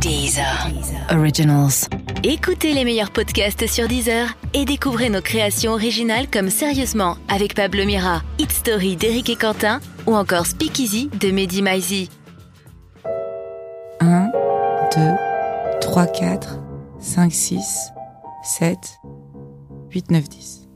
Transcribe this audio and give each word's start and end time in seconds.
Deezer. 0.00 0.68
Originals. 1.10 1.88
Écoutez 2.24 2.74
les 2.74 2.84
meilleurs 2.84 3.10
podcasts 3.10 3.66
sur 3.66 3.88
Deezer 3.88 4.36
et 4.52 4.64
découvrez 4.64 5.10
nos 5.10 5.20
créations 5.20 5.72
originales 5.72 6.28
comme 6.28 6.50
Sérieusement 6.50 7.16
avec 7.28 7.54
Pablo 7.54 7.84
Mira, 7.84 8.22
Hit 8.38 8.50
Story 8.50 8.96
d'Éric 8.96 9.30
et 9.30 9.36
Quentin 9.36 9.80
ou 10.06 10.14
encore 10.14 10.46
Speakeasy 10.46 11.08
de 11.20 11.30
Mehdi 11.30 11.62
Maizi. 11.62 12.10
1, 14.00 14.30
2, 14.96 15.00
3, 15.80 16.06
4, 16.06 16.58
5, 16.98 17.32
6, 17.32 17.92
7, 18.42 18.76
8, 19.90 20.10
9, 20.10 20.28
10. 20.28 20.68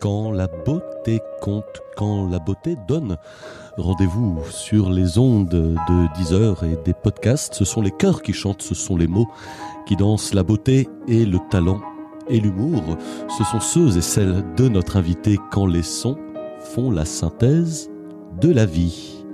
Quand 0.00 0.30
la 0.30 0.46
beauté 0.46 0.85
compte, 1.40 1.82
quand 1.96 2.28
la 2.28 2.38
beauté 2.38 2.76
donne. 2.88 3.16
Rendez-vous 3.76 4.38
sur 4.50 4.90
les 4.90 5.18
ondes 5.18 5.48
de 5.48 6.14
Deezer 6.16 6.64
et 6.64 6.76
des 6.84 6.94
podcasts. 6.94 7.54
Ce 7.54 7.64
sont 7.64 7.80
les 7.80 7.90
cœurs 7.90 8.22
qui 8.22 8.32
chantent, 8.32 8.62
ce 8.62 8.74
sont 8.74 8.96
les 8.96 9.06
mots 9.06 9.28
qui 9.86 9.96
dansent. 9.96 10.34
La 10.34 10.42
beauté 10.42 10.88
et 11.08 11.24
le 11.24 11.38
talent 11.50 11.80
et 12.28 12.40
l'humour, 12.40 12.82
ce 13.38 13.44
sont 13.44 13.60
ceux 13.60 13.96
et 13.96 14.00
celles 14.00 14.44
de 14.56 14.68
notre 14.68 14.96
invité 14.96 15.38
quand 15.52 15.66
les 15.66 15.82
sons 15.82 16.18
font 16.58 16.90
la 16.90 17.04
synthèse 17.04 17.88
de 18.40 18.50
la 18.50 18.66
vie. 18.66 19.24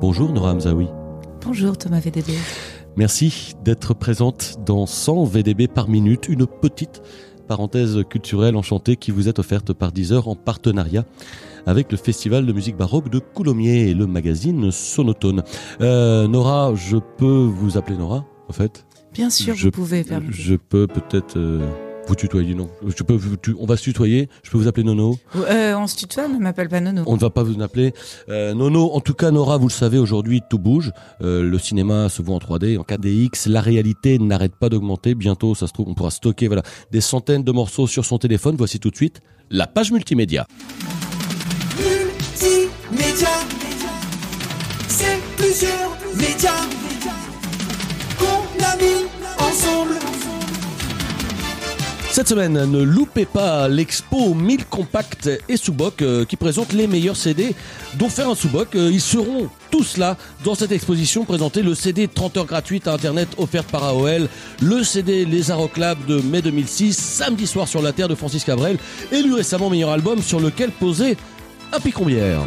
Bonjour 0.00 0.32
Nora 0.32 0.52
Hamzaoui. 0.52 0.88
Bonjour 1.44 1.78
Thomas 1.78 2.00
VDB. 2.00 2.32
Merci 2.96 3.52
d'être 3.64 3.94
présente 3.94 4.56
dans 4.66 4.86
100 4.86 5.24
VDB 5.24 5.68
par 5.68 5.88
minute, 5.88 6.28
une 6.28 6.46
petite 6.46 7.00
parenthèse 7.48 8.04
culturelle 8.08 8.54
enchantée 8.56 8.94
qui 8.96 9.10
vous 9.10 9.28
est 9.28 9.38
offerte 9.40 9.72
par 9.72 9.90
Deezer 9.90 10.28
en 10.28 10.36
partenariat 10.36 11.04
avec 11.66 11.90
le 11.90 11.98
Festival 11.98 12.46
de 12.46 12.52
musique 12.52 12.76
baroque 12.76 13.10
de 13.10 13.18
Coulommiers 13.18 13.88
et 13.90 13.94
le 13.94 14.06
magazine 14.06 14.70
Sonotone. 14.70 15.42
Euh, 15.80 16.28
Nora, 16.28 16.72
je 16.76 16.96
peux 17.16 17.26
vous 17.50 17.76
appeler 17.76 17.96
Nora, 17.98 18.24
en 18.48 18.52
fait? 18.52 18.86
Bien 19.12 19.30
sûr, 19.30 19.54
Je- 19.54 19.64
vous 19.64 19.70
pouvez 19.70 20.04
faire. 20.04 20.22
Je 20.30 20.54
peux 20.54 20.86
peut-être 20.86 21.36
euh, 21.36 21.60
vous 22.08 22.14
tutoyer, 22.14 22.54
non 22.54 22.68
je 22.86 23.02
peux, 23.02 23.14
vous 23.14 23.36
tu- 23.36 23.54
On 23.58 23.66
va 23.66 23.76
se 23.76 23.82
tutoyer, 23.82 24.28
je 24.42 24.50
peux 24.50 24.58
vous 24.58 24.66
appeler 24.68 24.84
Nono 24.84 25.18
Euh, 25.36 25.74
on 25.76 25.86
se 25.86 25.96
tutoie, 25.96 26.26
ne 26.28 26.38
m'appelle 26.38 26.68
pas 26.68 26.80
Nono. 26.80 27.02
On 27.06 27.14
ne 27.14 27.20
va 27.20 27.30
pas 27.30 27.42
vous 27.42 27.60
appeler 27.62 27.92
euh, 28.28 28.54
Nono. 28.54 28.90
En 28.92 29.00
tout 29.00 29.14
cas, 29.14 29.30
Nora, 29.30 29.58
vous 29.58 29.68
le 29.68 29.72
savez, 29.72 29.98
aujourd'hui, 29.98 30.40
tout 30.48 30.58
bouge. 30.58 30.92
Euh, 31.22 31.42
le 31.42 31.58
cinéma 31.58 32.08
se 32.08 32.22
voit 32.22 32.34
en 32.34 32.38
3D, 32.38 32.78
en 32.78 32.82
4DX. 32.82 33.48
La 33.50 33.60
réalité 33.60 34.18
n'arrête 34.18 34.56
pas 34.56 34.68
d'augmenter. 34.68 35.14
Bientôt, 35.14 35.54
ça 35.54 35.66
se 35.66 35.72
trouve, 35.72 35.88
on 35.88 35.94
pourra 35.94 36.10
stocker 36.10 36.46
voilà, 36.46 36.62
des 36.90 37.00
centaines 37.00 37.44
de 37.44 37.52
morceaux 37.52 37.86
sur 37.86 38.04
son 38.04 38.18
téléphone. 38.18 38.54
Voici 38.56 38.80
tout 38.80 38.90
de 38.90 38.96
suite 38.96 39.20
la 39.50 39.66
page 39.66 39.92
multimédia. 39.92 40.46
Multimédia, 41.78 43.28
c'est 44.88 45.18
plusieurs 45.36 45.96
médias 46.16 46.87
Cette 52.10 52.28
semaine, 52.28 52.64
ne 52.64 52.82
loupez 52.82 53.26
pas 53.26 53.68
l'expo 53.68 54.34
1000 54.34 54.64
compacts 54.64 55.28
et 55.48 55.56
sous-boc 55.56 56.02
euh, 56.02 56.24
qui 56.24 56.36
présente 56.36 56.72
les 56.72 56.86
meilleurs 56.86 57.16
CD 57.16 57.54
dont 57.94 58.08
faire 58.08 58.30
un 58.30 58.34
sous-boc. 58.34 58.74
Euh, 58.74 58.90
ils 58.90 59.00
seront 59.00 59.48
tous 59.70 59.98
là 59.98 60.16
dans 60.42 60.54
cette 60.54 60.72
exposition 60.72 61.24
présenter 61.24 61.62
le 61.62 61.74
CD 61.74 62.08
30 62.08 62.38
heures 62.38 62.46
gratuites 62.46 62.88
à 62.88 62.94
Internet 62.94 63.28
offerte 63.36 63.70
par 63.70 63.84
AOL, 63.84 64.28
le 64.62 64.82
CD 64.82 65.26
Les 65.26 65.50
Aroclabs 65.50 66.04
de 66.06 66.20
mai 66.20 66.42
2006, 66.42 66.96
samedi 66.96 67.46
soir 67.46 67.68
sur 67.68 67.82
la 67.82 67.92
Terre 67.92 68.08
de 68.08 68.14
Francis 68.14 68.42
Cabrel, 68.42 68.78
élu 69.12 69.34
récemment 69.34 69.70
meilleur 69.70 69.90
album 69.90 70.22
sur 70.22 70.40
lequel 70.40 70.70
posait 70.70 71.16
un 71.72 71.78
picombière. 71.78 72.40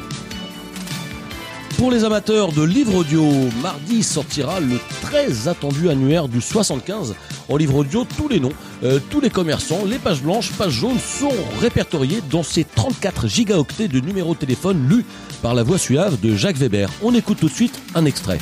Pour 1.77 1.91
les 1.91 2.03
amateurs 2.03 2.51
de 2.51 2.61
livres 2.61 2.95
audio, 2.95 3.23
mardi 3.61 4.03
sortira 4.03 4.59
le 4.59 4.77
très 5.01 5.47
attendu 5.47 5.89
annuaire 5.89 6.27
du 6.27 6.41
75. 6.41 7.15
En 7.51 7.57
livre 7.57 7.75
audio, 7.75 8.05
tous 8.17 8.29
les 8.29 8.39
noms, 8.39 8.53
euh, 8.83 8.99
tous 9.09 9.19
les 9.19 9.29
commerçants, 9.29 9.83
les 9.85 9.99
pages 9.99 10.23
blanches, 10.23 10.53
pages 10.53 10.71
jaunes 10.71 10.99
sont 10.99 11.33
répertoriés 11.59 12.21
dans 12.29 12.43
ces 12.43 12.63
34 12.63 13.27
gigaoctets 13.27 13.89
de 13.89 13.99
numéros 13.99 14.35
de 14.35 14.39
téléphone 14.39 14.87
lus 14.87 15.03
par 15.41 15.53
la 15.53 15.61
voix 15.61 15.77
suave 15.77 16.17
de 16.21 16.33
Jacques 16.33 16.55
Weber. 16.55 16.89
On 17.03 17.13
écoute 17.13 17.39
tout 17.41 17.49
de 17.49 17.53
suite 17.53 17.81
un 17.93 18.05
extrait. 18.05 18.39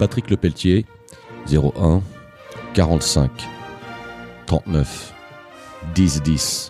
Patrick 0.00 0.28
Lepelletier, 0.28 0.86
01 1.52 2.02
45 2.74 3.30
39 4.46 5.14
10 5.94 6.22
10. 6.22 6.68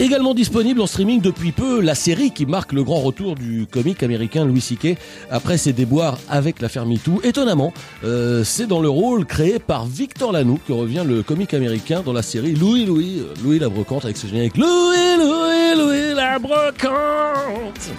Également 0.00 0.32
disponible 0.32 0.80
en 0.80 0.86
streaming 0.86 1.20
depuis 1.20 1.50
peu, 1.50 1.80
la 1.80 1.96
série 1.96 2.30
qui 2.30 2.46
marque 2.46 2.72
le 2.72 2.84
grand 2.84 3.00
retour 3.00 3.34
du 3.34 3.66
comique 3.66 4.04
américain 4.04 4.44
Louis 4.44 4.60
C.K. 4.60 4.96
après 5.28 5.58
ses 5.58 5.72
déboires 5.72 6.18
avec 6.28 6.60
l'affaire 6.60 6.86
MeToo. 6.86 7.20
Étonnamment, 7.24 7.72
euh, 8.04 8.44
c'est 8.44 8.68
dans 8.68 8.80
le 8.80 8.88
rôle 8.88 9.24
créé 9.24 9.58
par 9.58 9.86
Victor 9.86 10.30
Lanoux 10.30 10.60
que 10.68 10.72
revient 10.72 11.02
le 11.04 11.24
comique 11.24 11.52
américain 11.52 12.02
dans 12.06 12.12
la 12.12 12.22
série 12.22 12.54
Louis 12.54 12.86
Louis, 12.86 13.18
euh, 13.18 13.34
Louis 13.42 13.58
la 13.58 13.68
brocante 13.68 14.04
avec 14.04 14.16
ce 14.16 14.28
générique 14.28 14.56
Louis 14.56 15.16
Louis 15.18 15.74
Louis 15.76 16.14
la 16.14 16.38
brocante. 16.38 17.90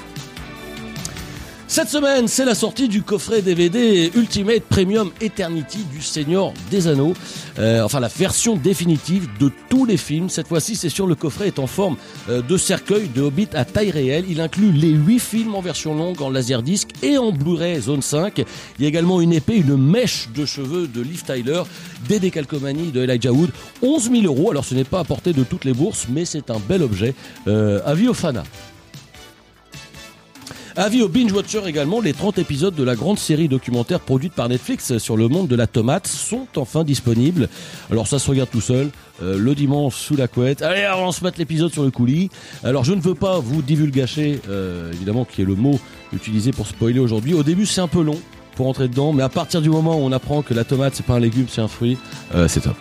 Cette 1.71 1.89
semaine, 1.89 2.27
c'est 2.27 2.45
la 2.45 2.55
sortie 2.55 2.87
du 2.87 3.03
coffret 3.03 3.43
DVD 3.43 4.11
Ultimate 4.15 4.63
Premium 4.63 5.11
Eternity 5.21 5.85
du 5.93 6.01
Seigneur 6.01 6.51
des 6.71 6.87
Anneaux. 6.87 7.13
Euh, 7.59 7.83
enfin, 7.83 7.99
la 7.99 8.07
version 8.07 8.55
définitive 8.55 9.29
de 9.39 9.51
tous 9.69 9.85
les 9.85 9.95
films. 9.95 10.29
Cette 10.29 10.47
fois-ci, 10.47 10.75
c'est 10.75 10.89
sûr, 10.89 11.05
le 11.05 11.13
coffret 11.13 11.45
est 11.45 11.59
en 11.59 11.67
forme 11.67 11.95
euh, 12.27 12.41
de 12.41 12.57
cercueil 12.57 13.07
de 13.07 13.21
Hobbit 13.21 13.49
à 13.53 13.65
taille 13.65 13.91
réelle. 13.91 14.25
Il 14.27 14.41
inclut 14.41 14.71
les 14.71 14.89
8 14.89 15.19
films 15.19 15.53
en 15.53 15.61
version 15.61 15.93
longue, 15.93 16.19
en 16.23 16.31
laserdisc 16.31 16.89
et 17.03 17.19
en 17.19 17.31
Blu-ray 17.31 17.79
Zone 17.79 18.01
5. 18.01 18.39
Il 18.39 18.81
y 18.81 18.85
a 18.85 18.87
également 18.87 19.21
une 19.21 19.31
épée, 19.31 19.57
une 19.57 19.77
mèche 19.77 20.29
de 20.33 20.47
cheveux 20.47 20.87
de 20.87 21.01
Liv 21.01 21.23
Tyler, 21.23 21.61
des 22.07 22.19
décalcomanies 22.19 22.89
de 22.89 23.03
Elijah 23.03 23.31
Wood. 23.31 23.51
11 23.83 24.09
000 24.09 24.23
euros. 24.23 24.49
Alors, 24.49 24.65
ce 24.65 24.73
n'est 24.73 24.85
pas 24.85 25.01
à 25.01 25.03
portée 25.03 25.33
de 25.33 25.43
toutes 25.43 25.65
les 25.65 25.73
bourses, 25.73 26.07
mais 26.09 26.25
c'est 26.25 26.49
un 26.49 26.59
bel 26.67 26.81
objet. 26.81 27.13
Euh, 27.47 27.79
avis 27.85 28.07
aux 28.07 28.15
fans. 28.15 28.33
Avis 30.79 31.01
au 31.01 31.09
Binge 31.09 31.33
Watcher 31.33 31.59
également, 31.67 31.99
les 31.99 32.13
30 32.13 32.37
épisodes 32.37 32.73
de 32.73 32.85
la 32.85 32.95
grande 32.95 33.19
série 33.19 33.49
documentaire 33.49 33.99
produite 33.99 34.31
par 34.31 34.47
Netflix 34.47 34.97
sur 34.97 35.17
le 35.17 35.27
monde 35.27 35.49
de 35.49 35.55
la 35.57 35.67
tomate 35.67 36.07
sont 36.07 36.47
enfin 36.55 36.85
disponibles. 36.85 37.49
Alors 37.91 38.07
ça 38.07 38.17
se 38.17 38.29
regarde 38.29 38.49
tout 38.49 38.61
seul, 38.61 38.89
euh, 39.21 39.37
le 39.37 39.55
dimanche 39.55 39.95
sous 39.95 40.15
la 40.15 40.29
couette. 40.29 40.61
Allez, 40.61 40.83
alors, 40.83 41.01
on 41.01 41.11
se 41.11 41.21
met 41.21 41.31
l'épisode 41.37 41.73
sur 41.73 41.83
le 41.83 41.91
coulis. 41.91 42.29
Alors 42.63 42.85
je 42.85 42.93
ne 42.93 43.01
veux 43.01 43.13
pas 43.13 43.39
vous 43.39 43.61
divulgacher, 43.61 44.39
euh, 44.47 44.93
évidemment, 44.93 45.25
qui 45.25 45.41
est 45.41 45.45
le 45.45 45.55
mot 45.55 45.77
utilisé 46.13 46.53
pour 46.53 46.65
spoiler 46.65 46.99
aujourd'hui. 46.99 47.33
Au 47.33 47.43
début, 47.43 47.65
c'est 47.65 47.81
un 47.81 47.89
peu 47.89 48.01
long 48.01 48.17
pour 48.55 48.69
entrer 48.69 48.87
dedans, 48.87 49.11
mais 49.11 49.23
à 49.23 49.29
partir 49.29 49.61
du 49.61 49.69
moment 49.69 49.97
où 49.97 50.05
on 50.05 50.13
apprend 50.13 50.43
que 50.43 50.53
la 50.53 50.63
tomate, 50.63 50.95
c'est 50.95 51.05
pas 51.05 51.15
un 51.15 51.19
légume, 51.19 51.47
c'est 51.49 51.59
un 51.59 51.67
fruit, 51.67 51.97
euh, 52.33 52.47
c'est 52.47 52.61
top. 52.61 52.77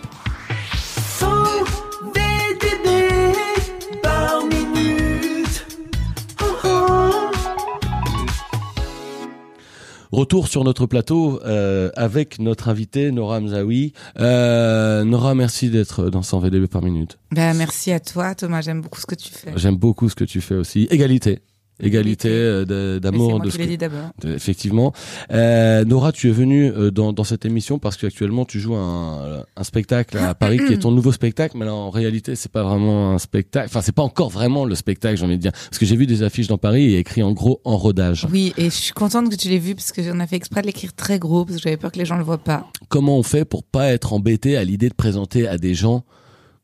Retour 10.19 10.49
sur 10.49 10.65
notre 10.65 10.85
plateau 10.85 11.39
euh, 11.45 11.91
avec 11.95 12.39
notre 12.39 12.67
invité 12.67 13.09
Nora 13.09 13.39
Mzaoui. 13.39 13.93
Euh, 14.19 15.05
Nora, 15.05 15.33
merci 15.33 15.69
d'être 15.69 16.09
dans 16.09 16.23
100 16.23 16.39
VDB 16.39 16.67
par 16.67 16.83
minute. 16.83 17.17
Ben, 17.31 17.55
merci 17.55 17.93
à 17.93 18.01
toi, 18.01 18.35
Thomas. 18.35 18.59
J'aime 18.59 18.81
beaucoup 18.81 18.99
ce 18.99 19.05
que 19.05 19.15
tu 19.15 19.29
fais. 19.29 19.53
J'aime 19.55 19.77
beaucoup 19.77 20.09
ce 20.09 20.15
que 20.15 20.25
tu 20.25 20.41
fais 20.41 20.55
aussi. 20.55 20.89
Égalité. 20.91 21.39
Égalité 21.81 22.29
euh, 22.29 22.99
d'amour 22.99 23.39
de 23.39 23.49
de- 23.49 24.35
effectivement. 24.35 24.93
Euh, 25.31 25.85
Nora, 25.85 26.11
tu 26.11 26.27
es 26.29 26.31
venue 26.31 26.71
euh, 26.71 26.91
dans, 26.91 27.13
dans 27.13 27.23
cette 27.23 27.45
émission 27.45 27.79
parce 27.79 27.95
qu'actuellement 27.97 28.45
tu 28.45 28.59
joues 28.59 28.75
un, 28.75 29.43
un 29.55 29.63
spectacle 29.63 30.17
à 30.17 30.33
Paris 30.35 30.59
qui 30.67 30.73
est 30.73 30.79
ton 30.79 30.91
nouveau 30.91 31.11
spectacle, 31.11 31.57
mais 31.57 31.65
là 31.65 31.73
en 31.73 31.89
réalité 31.89 32.35
c'est 32.35 32.51
pas 32.51 32.63
vraiment 32.63 33.11
un 33.13 33.17
spectacle. 33.19 33.67
Enfin 33.69 33.81
c'est 33.81 33.95
pas 33.95 34.03
encore 34.03 34.29
vraiment 34.29 34.65
le 34.65 34.75
spectacle, 34.75 35.17
j'ai 35.17 35.25
envie 35.25 35.37
de 35.37 35.41
dire, 35.41 35.51
parce 35.53 35.77
que 35.77 35.85
j'ai 35.85 35.95
vu 35.95 36.05
des 36.05 36.23
affiches 36.23 36.47
dans 36.47 36.57
Paris 36.57 36.93
et 36.93 36.97
a 36.97 36.99
écrit 36.99 37.23
en 37.23 37.31
gros 37.31 37.61
en 37.63 37.77
rodage. 37.77 38.27
Oui, 38.31 38.53
et 38.57 38.65
je 38.65 38.69
suis 38.75 38.93
contente 38.93 39.29
que 39.29 39.35
tu 39.35 39.47
l'aies 39.49 39.57
vu 39.57 39.75
parce 39.75 39.91
que 39.91 40.03
j'en 40.03 40.19
ai 40.19 40.27
fait 40.27 40.35
exprès 40.35 40.61
de 40.61 40.67
l'écrire 40.67 40.93
très 40.93 41.17
gros 41.19 41.45
parce 41.45 41.57
que 41.57 41.63
j'avais 41.63 41.77
peur 41.77 41.91
que 41.91 41.99
les 41.99 42.05
gens 42.05 42.17
le 42.17 42.23
voient 42.23 42.37
pas. 42.37 42.67
Comment 42.89 43.17
on 43.17 43.23
fait 43.23 43.45
pour 43.45 43.63
pas 43.63 43.91
être 43.91 44.13
embêté 44.13 44.57
à 44.57 44.63
l'idée 44.63 44.89
de 44.89 44.93
présenter 44.95 45.47
à 45.47 45.57
des 45.57 45.73
gens 45.75 46.03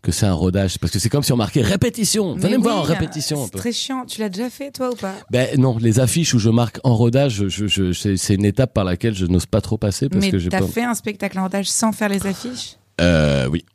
que 0.06 0.12
c'est 0.14 0.26
un 0.26 0.34
rodage 0.34 0.78
Parce 0.80 0.94
que 0.94 1.00
c'est 1.00 1.10
comme 1.10 1.24
si 1.24 1.34
on 1.34 1.38
marquait 1.38 1.62
répétition. 1.62 2.36
Venez 2.36 2.58
me 2.58 2.64
voir 2.64 2.78
en 2.78 2.82
répétition 2.84 3.42
un 3.44 3.46
C'est 3.46 3.52
très 3.58 3.72
chiant. 3.74 4.06
Tu 4.06 4.22
l'as 4.22 4.30
déjà 4.30 4.50
fait, 4.50 4.72
toi, 4.72 4.92
ou 4.92 4.96
pas? 4.96 5.14
Ben 5.32 5.60
non, 5.60 5.78
les 5.78 6.00
affiches 6.00 6.34
où 6.34 6.40
je 6.40 6.50
marque 6.50 6.80
en 6.84 6.96
rodage, 6.96 7.48
je, 7.50 7.68
je, 7.68 7.92
c'est, 7.92 8.16
c'est 8.16 8.36
une 8.36 8.46
étape 8.46 8.74
par 8.74 8.84
laquelle 8.86 9.16
je 9.16 9.26
n'ose 9.26 9.46
pas 9.46 9.60
trop 9.62 9.78
passer 9.78 10.08
parce 10.08 10.24
Mais 10.24 10.32
que 10.32 10.38
j'ai 10.40 10.50
t'as 10.50 10.60
pas. 10.60 10.68
fait 10.68 10.84
un 10.84 10.94
spectacle 10.94 11.38
en 11.40 11.44
rodage 11.44 11.68
sans 11.68 11.92
faire 11.92 12.10
les 12.10 12.26
affiches? 12.26 12.78
Euh, 13.02 13.48
oui, 13.50 13.66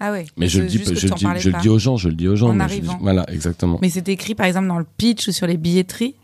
Ah 0.00 0.12
ouais. 0.12 0.26
mais 0.36 0.48
je 0.48 0.60
le 0.60 0.66
dis, 0.66 0.78
je 0.84 0.90
le 1.08 1.14
dis, 1.14 1.24
parlais 1.24 1.40
je 1.40 1.48
le 1.48 1.52
pas. 1.54 1.60
dis 1.60 1.68
aux 1.70 1.78
gens, 1.78 1.96
je 1.96 2.08
le 2.08 2.14
dis 2.14 2.28
aux 2.28 2.36
gens. 2.36 2.48
En 2.50 2.60
arrivant. 2.60 2.98
voilà, 3.00 3.24
exactement. 3.32 3.78
Mais 3.80 3.88
c'était 3.88 4.12
écrit, 4.12 4.34
par 4.34 4.46
exemple, 4.46 4.66
dans 4.68 4.78
le 4.78 4.86
pitch 4.98 5.28
ou 5.28 5.32
sur 5.32 5.46
les 5.46 5.56
billetteries? 5.56 6.14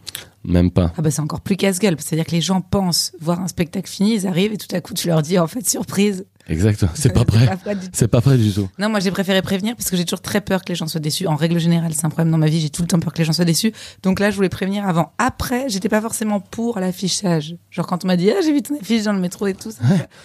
Même 0.45 0.71
pas. 0.71 0.93
Ah 0.97 1.03
bah 1.03 1.11
c'est 1.11 1.21
encore 1.21 1.41
plus 1.41 1.57
casse-gueule. 1.57 1.97
C'est-à-dire 1.99 2.27
que 2.27 2.33
les 2.33 2.41
gens 2.41 2.61
pensent 2.61 3.13
voir 3.21 3.41
un 3.41 3.49
spectacle 3.49 3.89
fini, 3.89 4.15
ils 4.15 4.27
arrivent 4.27 4.53
et 4.53 4.59
tout 4.59 4.75
à 4.75 4.81
coup 4.81 4.93
tu 4.95 5.07
leur 5.07 5.23
dis 5.23 5.39
en 5.39 5.47
fait 5.47 5.69
surprise. 5.69 6.25
Exactement. 6.49 6.91
C'est 6.97 7.13
pas 7.13 7.25
prêt. 7.25 7.49
C'est 7.93 8.09
pas 8.09 8.21
prêt 8.21 8.37
du 8.37 8.53
tout. 8.53 8.69
Non, 8.79 8.89
moi 8.89 8.99
j'ai 8.99 9.13
préféré 9.13 9.41
prévenir 9.43 9.77
parce 9.77 9.89
que 9.91 9.97
j'ai 9.97 10.05
toujours 10.05 10.21
très 10.21 10.41
peur 10.41 10.65
que 10.65 10.71
les 10.71 10.75
gens 10.75 10.89
soient 10.89 11.01
déçus. 11.01 11.29
En 11.29 11.37
règle 11.37 11.61
générale, 11.61 11.93
c'est 11.95 12.05
un 12.05 12.09
problème 12.11 12.33
dans 12.33 12.39
ma 12.39 12.49
vie, 12.49 12.61
j'ai 12.61 12.71
tout 12.71 12.83
le 12.83 12.89
temps 12.89 12.99
peur 12.99 13.13
que 13.13 13.19
les 13.19 13.25
gens 13.25 13.33
soient 13.33 13.45
déçus. 13.45 13.73
Donc 14.03 14.19
là, 14.19 14.33
je 14.33 14.37
voulais 14.37 14.49
prévenir 14.49 14.89
avant. 14.89 15.13
Après, 15.19 15.69
j'étais 15.69 15.89
pas 15.89 16.01
forcément 16.01 16.41
pour 16.41 16.81
l'affichage. 16.81 17.55
Genre 17.71 17.87
quand 17.87 18.05
on 18.05 18.09
m'a 18.09 18.17
dit 18.17 18.31
ah 18.33 18.41
j'ai 18.45 18.53
vu 18.53 18.63
ton 18.63 18.75
affiche 18.81 19.05
dans 19.05 19.13
le 19.13 19.21
métro 19.21 19.47
et 19.47 19.55
tout. 19.55 19.71
ça 19.71 19.79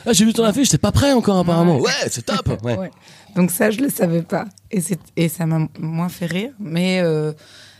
Ah, 0.08 0.14
j'ai 0.14 0.26
vu 0.26 0.34
ton 0.34 0.44
affiche, 0.44 0.70
c'est 0.70 0.80
pas 0.80 0.92
prêt 0.92 1.14
encore 1.14 1.38
apparemment. 1.38 1.76
Ouais. 1.78 1.84
Ouais, 1.84 2.10
c'est 2.10 2.26
top. 2.26 2.60
Ouais. 2.64 2.90
Donc 3.36 3.52
ça, 3.52 3.70
je 3.70 3.80
le 3.82 3.90
savais 3.90 4.24
pas. 4.24 4.46
Et, 4.72 4.82
et 5.16 5.30
ça 5.30 5.46
m'a 5.46 5.68
moins 5.80 6.10
fait 6.10 6.26
rire. 6.26 6.52
Mais 6.60 7.02
euh, 7.04 7.34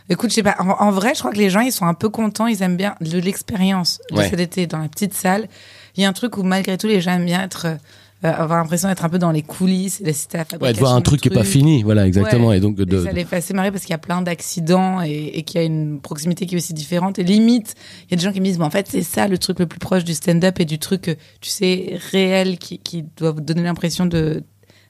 écoute, 0.08 0.30
je 0.30 0.34
sais 0.36 0.42
pas. 0.42 0.56
En, 0.58 0.68
en 0.70 0.90
vrai, 0.90 1.12
je 1.14 1.20
crois 1.20 1.32
que 1.32 1.38
les 1.38 1.50
gens, 1.50 1.60
ils 1.60 1.72
sont 1.72 1.86
un 1.86 1.94
peu 1.94 2.08
contents. 2.08 2.46
Ils 2.46 2.62
aiment 2.62 2.76
bien 2.76 2.94
de 3.00 3.18
l'expérience 3.18 4.00
de 4.10 4.16
Ouais. 4.16 4.28
cet 4.28 4.40
été 4.40 4.66
dans 4.66 4.78
la 4.78 4.88
petite 4.88 5.14
salle. 5.14 5.48
Il 5.96 6.02
y 6.02 6.06
a 6.06 6.08
un 6.08 6.12
truc 6.12 6.36
où 6.36 6.42
malgré 6.42 6.76
tout, 6.78 6.86
les 6.86 7.00
gens 7.00 7.12
aiment 7.12 7.24
bien 7.26 7.42
être, 7.42 7.66
euh, 7.66 7.76
avoir 8.22 8.58
l'impression 8.58 8.88
d'être 8.88 9.04
un 9.04 9.08
peu 9.08 9.18
dans 9.18 9.30
les 9.30 9.42
coulisses 9.42 10.00
et 10.00 10.04
d'assister 10.04 10.38
à 10.38 10.44
Ouais, 10.60 10.72
de 10.72 10.78
voir 10.78 10.94
un 10.94 11.00
truc 11.02 11.20
qui 11.20 11.28
est 11.28 11.34
pas 11.34 11.44
fini, 11.44 11.82
voilà, 11.84 12.06
exactement. 12.06 12.48
Ouais. 12.48 12.56
Et 12.58 12.60
donc 12.60 12.74
de, 12.76 12.82
Et 12.82 12.86
de- 12.86 13.04
ça 13.04 13.12
les 13.12 13.24
fait 13.24 13.36
assez 13.36 13.54
marrer 13.54 13.70
parce 13.70 13.82
qu'il 13.84 13.92
y 13.92 13.94
a 13.94 13.98
plein 13.98 14.22
d'accidents 14.22 15.00
et, 15.02 15.30
et 15.34 15.42
qu'il 15.44 15.60
y 15.60 15.62
a 15.62 15.66
une 15.66 16.00
proximité 16.00 16.46
qui 16.46 16.54
est 16.54 16.58
aussi 16.58 16.74
différente. 16.74 17.18
Et 17.18 17.22
limite, 17.24 17.74
il 18.06 18.10
y 18.10 18.14
a 18.14 18.16
des 18.16 18.22
gens 18.24 18.32
qui 18.32 18.40
me 18.40 18.44
disent, 18.44 18.58
mais 18.58 18.64
en 18.64 18.70
fait, 18.70 18.88
c'est 18.88 19.02
ça 19.02 19.28
le 19.28 19.38
truc 19.38 19.58
le 19.60 19.66
plus 19.66 19.78
proche 19.78 20.04
du 20.04 20.14
stand-up 20.14 20.58
et 20.60 20.64
du 20.64 20.78
truc, 20.78 21.08
euh, 21.08 21.14
tu 21.40 21.50
sais, 21.50 21.98
réel 22.10 22.58
qui, 22.58 22.78
qui 22.78 23.04
doit 23.16 23.30
vous 23.32 23.40
donner 23.40 23.62
l'impression 23.62 24.06
de, 24.06 24.42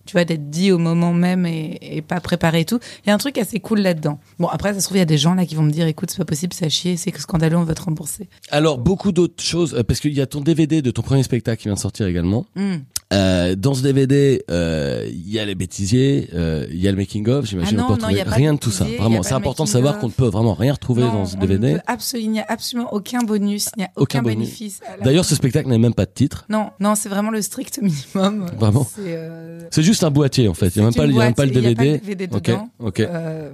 tu 0.08 0.14
vois, 0.14 0.25
d'être 0.25 0.49
dit 0.49 0.72
au 0.72 0.78
moment 0.78 1.12
même 1.12 1.44
et, 1.44 1.78
et 1.82 2.00
pas 2.00 2.19
préparé 2.19 2.60
et 2.60 2.64
tout. 2.64 2.81
Il 3.05 3.08
y 3.08 3.12
a 3.12 3.14
un 3.14 3.19
truc 3.19 3.37
assez 3.37 3.60
cool 3.60 3.81
là-dedans. 3.81 4.19
Bon, 4.38 4.49
après, 4.49 4.72
ça 4.72 4.81
se 4.81 4.87
trouve, 4.87 4.96
il 4.96 5.00
y 5.00 5.02
a 5.02 5.05
des 5.05 5.19
gens 5.19 5.34
là 5.34 5.44
qui 5.44 5.55
vont 5.55 5.62
me 5.62 5.70
dire, 5.70 5.87
écoute, 5.87 6.10
c'est 6.10 6.16
pas 6.16 6.25
possible, 6.25 6.55
à 6.62 6.69
chier, 6.70 6.96
c'est 6.96 7.12
que 7.12 7.20
scandaleux, 7.20 7.58
on 7.58 7.64
va 7.64 7.75
te 7.75 7.82
rembourser. 7.82 8.26
Alors 8.50 8.78
beaucoup 8.78 9.12
d'autres 9.12 9.43
choses 9.43 9.75
euh, 9.75 9.82
parce 9.82 10.00
qu'il 10.00 10.14
y 10.14 10.22
a 10.22 10.26
ton 10.26 10.40
DVD 10.40 10.81
de 10.81 10.90
ton 10.90 11.02
premier 11.02 11.22
spectacle 11.22 11.60
qui 11.60 11.69
vient 11.69 11.75
de 11.75 11.78
sortir 11.78 12.06
également. 12.06 12.46
Hmm. 12.56 12.78
Euh, 13.10 13.55
dans 13.56 13.72
ce 13.72 13.82
DVD, 13.82 14.44
euh, 14.50 15.08
il 15.10 15.31
y 15.32 15.38
a 15.38 15.46
les 15.46 15.55
bêtisiers, 15.55 16.28
euh, 16.34 16.66
il 16.70 16.76
y 16.78 16.87
a 16.88 16.90
le 16.90 16.96
making 16.99 17.26
of. 17.28 17.46
J'imagine 17.46 17.78
Ah 17.81 17.84
on 17.87 17.90
non, 17.90 17.96
peut 17.96 18.02
non, 18.02 18.08
il 18.10 18.16
y 18.16 18.20
retrouver 18.20 18.20
a 18.20 18.25
pas 18.31 18.37
rien 18.37 18.52
de 18.55 18.58
tout 18.58 18.70
ça. 18.70 18.84
Vraiment, 18.84 19.22
c'est 19.22 19.32
important 19.32 19.64
de 19.64 19.69
savoir 19.70 19.99
qu'on 19.99 20.08
ne 20.08 20.12
peut 20.12 20.26
vraiment 20.28 20.52
rien 20.52 20.75
retrouver 20.75 21.02
Non, 21.05 21.12
dans 21.14 21.25
ce 21.25 21.37
DVD. 21.38 21.72
ne 21.72 21.76
peut 21.78 21.82
absolu- 21.87 22.20
il 22.20 22.31
n'y 22.31 22.40
a 22.40 22.44
absolument 22.46 22.93
aucun 22.93 23.20
bonus, 23.20 23.70
il 23.76 23.81
n'y 23.81 23.84
a 23.87 23.90
Aucun 23.96 24.20
bénéfice. 24.22 24.81
D'ailleurs, 25.02 25.25
ce 25.25 25.34
spectacle 25.34 25.69
n'a 25.70 25.78
même 25.78 25.94
pas 25.94 26.05
de 26.05 26.10
titre. 26.12 26.44
Non, 26.50 26.69
non, 26.81 26.94
c'est 26.94 27.08
vraiment 27.08 27.31
le 27.31 27.40
strict 27.40 27.81
minimum. 27.82 28.46
Vraiment 28.58 28.87
C'est, 28.94 29.00
euh, 29.16 29.60
juste 29.81 30.05
un 30.05 30.10
boîtier 30.10 30.46
en 30.49 30.55
fait. 30.55 30.76
Il 30.76 30.81
n'y 30.81 30.82
a 30.82 30.84
même 30.90 30.94
pas, 30.94 31.06
y 31.06 31.19
a 31.20 31.25
même 31.25 31.34
pas 31.34 31.46
le 31.46 31.50
et 31.50 31.55
il 31.55 31.58
a 31.58 31.62
pas 31.62 31.82
DVD. 31.82 31.93
le 31.93 31.99
DVD 32.14 32.37
Ok, 32.37 32.43
dedans. 32.44 32.69
ok. 32.78 33.00
Euh, 33.00 33.50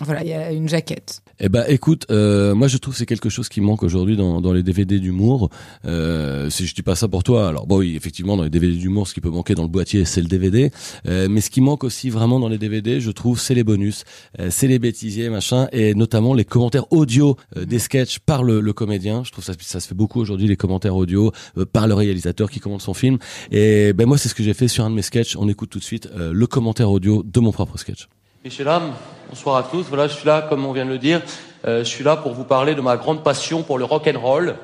voilà, 0.00 0.22
il 0.22 0.28
y 0.28 0.32
a 0.32 0.52
une 0.52 0.68
jaquette. 0.68 1.20
Eh 1.44 1.48
ben, 1.48 1.64
écoute, 1.66 2.06
euh, 2.12 2.54
moi 2.54 2.68
je 2.68 2.76
trouve 2.76 2.94
que 2.94 2.98
c'est 2.98 3.06
quelque 3.06 3.28
chose 3.28 3.48
qui 3.48 3.60
manque 3.60 3.82
aujourd'hui 3.82 4.16
dans, 4.16 4.40
dans 4.40 4.52
les 4.52 4.62
DVD 4.62 5.00
d'humour. 5.00 5.50
Euh, 5.84 6.48
si 6.50 6.68
je 6.68 6.74
dis 6.74 6.82
pas 6.82 6.94
ça 6.94 7.08
pour 7.08 7.24
toi, 7.24 7.48
alors 7.48 7.66
bon, 7.66 7.78
oui, 7.78 7.96
effectivement, 7.96 8.36
dans 8.36 8.44
les 8.44 8.50
DVD 8.50 8.76
d'humour, 8.76 9.08
ce 9.08 9.14
qui 9.14 9.20
peut 9.20 9.28
manquer 9.28 9.56
dans 9.56 9.64
le 9.64 9.68
boîtier, 9.68 10.04
c'est 10.04 10.20
le 10.20 10.28
DVD. 10.28 10.70
Euh, 11.08 11.26
mais 11.28 11.40
ce 11.40 11.50
qui 11.50 11.60
manque 11.60 11.82
aussi 11.82 12.10
vraiment 12.10 12.38
dans 12.38 12.48
les 12.48 12.58
DVD, 12.58 13.00
je 13.00 13.10
trouve, 13.10 13.40
c'est 13.40 13.54
les 13.56 13.64
bonus, 13.64 14.04
euh, 14.38 14.50
c'est 14.52 14.68
les 14.68 14.78
bêtisiers, 14.78 15.30
machin, 15.30 15.66
et 15.72 15.96
notamment 15.96 16.32
les 16.32 16.44
commentaires 16.44 16.92
audio 16.92 17.36
euh, 17.56 17.64
des 17.64 17.80
sketchs 17.80 18.20
par 18.20 18.44
le, 18.44 18.60
le 18.60 18.72
comédien. 18.72 19.24
Je 19.24 19.32
trouve 19.32 19.42
ça, 19.42 19.54
ça 19.58 19.80
se 19.80 19.88
fait 19.88 19.96
beaucoup 19.96 20.20
aujourd'hui 20.20 20.46
les 20.46 20.56
commentaires 20.56 20.94
audio 20.94 21.32
euh, 21.58 21.64
par 21.64 21.88
le 21.88 21.94
réalisateur 21.94 22.52
qui 22.52 22.60
commente 22.60 22.82
son 22.82 22.94
film. 22.94 23.18
Et 23.50 23.92
ben 23.94 24.06
moi, 24.06 24.16
c'est 24.16 24.28
ce 24.28 24.36
que 24.36 24.44
j'ai 24.44 24.54
fait 24.54 24.68
sur 24.68 24.84
un 24.84 24.90
de 24.90 24.94
mes 24.94 25.02
sketchs. 25.02 25.34
On 25.36 25.48
écoute 25.48 25.70
tout 25.70 25.80
de 25.80 25.84
suite 25.84 26.08
le 26.14 26.46
commentaire 26.46 26.88
audio 26.88 27.24
de 27.24 27.40
mon 27.40 27.50
propre 27.50 27.78
sketch. 27.78 28.06
Messieurs, 28.44 28.64
dames, 28.64 28.92
bonsoir 29.28 29.54
à 29.54 29.62
tous. 29.62 29.84
Voilà, 29.84 30.08
je 30.08 30.14
suis 30.14 30.26
là, 30.26 30.42
comme 30.42 30.66
on 30.66 30.72
vient 30.72 30.84
de 30.84 30.90
le 30.90 30.98
dire, 30.98 31.22
euh, 31.64 31.84
je 31.84 31.88
suis 31.88 32.02
là 32.02 32.16
pour 32.16 32.32
vous 32.32 32.42
parler 32.42 32.74
de 32.74 32.80
ma 32.80 32.96
grande 32.96 33.22
passion 33.22 33.62
pour 33.62 33.78
le 33.78 33.84
rock 33.84 34.10
and 34.12 34.18
roll. 34.18 34.56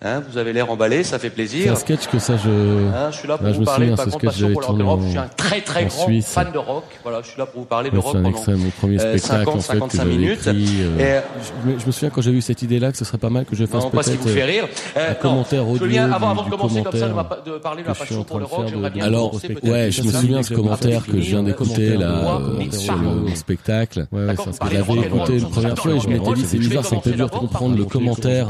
Hein, 0.00 0.22
vous 0.30 0.38
avez 0.38 0.52
l'air 0.52 0.70
emballé, 0.70 1.02
ça 1.02 1.18
fait 1.18 1.26
C'est 1.26 1.34
plaisir. 1.34 1.72
un 1.72 1.74
sketch 1.74 2.06
que 2.06 2.20
ça, 2.20 2.36
je. 2.36 2.48
Hein, 2.48 3.10
je 3.10 3.16
suis 3.16 3.26
là 3.26 3.36
pour 3.36 3.48
je 3.48 3.54
vous 3.54 3.64
parler 3.64 3.86
de 3.86 3.90
ma 3.90 3.96
pour 3.96 4.04
le 4.06 4.14
rock 4.14 4.32
j'avais 4.38 4.54
tourné 4.54 4.84
Je 5.02 5.08
suis 5.08 5.18
un 5.18 5.28
très 5.36 5.60
très 5.60 5.84
en 5.84 5.88
grand 5.88 6.04
Suisse. 6.04 6.26
fan 6.28 6.52
de 6.52 6.58
rock. 6.58 6.84
Voilà, 7.02 7.20
je 7.20 7.28
suis 7.30 7.36
là 7.38 7.46
pour 7.46 7.62
vous 7.62 7.66
parler 7.66 7.90
de 7.90 7.96
Ouais, 7.96 8.02
rock 8.02 8.12
c'est 8.12 8.18
un 8.18 8.22
pendant 8.22 8.38
de 8.52 8.56
mon 8.58 8.70
premier 8.70 9.00
euh, 9.00 9.18
spectacle 9.18 9.44
50, 9.44 9.48
en 9.56 9.58
fait, 9.60 9.72
que 9.72 9.78
55 9.80 9.96
j'avais 9.98 10.10
minutes. 10.16 10.38
écrit, 10.46 10.68
euh, 10.82 11.00
Et- 11.20 11.42
je, 11.66 11.72
me- 11.72 11.78
je 11.80 11.86
me 11.86 11.90
souviens 11.90 12.10
quand 12.10 12.20
j'ai 12.20 12.30
eu 12.30 12.40
cette 12.40 12.62
idée-là 12.62 12.92
que 12.92 12.98
ce 12.98 13.04
serait 13.04 13.18
pas 13.18 13.28
mal 13.28 13.44
que 13.44 13.56
je 13.56 13.66
fasse 13.66 13.86
peut-être 13.86 14.14
vous 14.20 14.28
fait 14.28 14.42
euh, 14.42 14.46
rire. 14.46 14.68
Euh, 14.96 15.00
un 15.04 15.08
non, 15.14 15.16
commentaire 15.20 15.64
je 15.64 15.70
audio 15.72 15.86
bien, 15.88 16.12
avant, 16.12 16.26
du- 16.26 16.38
avant 16.38 16.42
de 16.44 16.50
commencer 16.50 16.82
comme 16.84 16.92
ça 16.92 17.08
de, 17.08 17.12
ma 17.12 17.24
commentaire 17.24 17.52
de 17.54 17.58
parler 17.58 17.82
de 17.82 17.88
en 17.90 17.92
passion 17.94 18.22
pour 18.22 18.38
le 18.38 18.44
de 18.44 18.50
rock, 18.50 18.66
j'aimerais 18.68 18.90
de- 18.90 18.94
bien 18.94 19.04
Alors, 19.04 19.34
ouais, 19.34 19.90
je 19.90 20.02
me 20.04 20.12
souviens 20.12 20.38
de 20.38 20.42
ce 20.44 20.54
commentaire 20.54 21.04
que 21.06 21.20
je 21.20 21.28
viens 21.30 21.42
d'écouter 21.42 21.96
là 21.96 22.22
moi, 22.22 22.40
euh, 22.40 22.70
sur 22.70 22.94
le 22.94 23.34
spectacle. 23.34 24.06
Ouais, 24.12 24.20
ouais, 24.20 24.26
D'accord, 24.28 24.46
c'est 24.52 24.58
parce 24.60 24.70
que 24.70 24.76
de 24.76 24.80
and 25.00 25.02
écouté 25.02 25.38
une 25.38 25.50
première 25.50 25.76
fois 25.76 25.92
et 25.92 25.98
je 25.98 26.08
m'étais 26.08 26.32
dit 26.34 26.44
c'est 26.46 26.58
bizarre, 26.58 26.84
c'est 26.84 26.94
un 26.94 27.00
peu 27.00 27.10
dur 27.10 27.26
de 27.28 27.36
comprendre 27.36 27.76
le 27.76 27.84
commentaire 27.84 28.46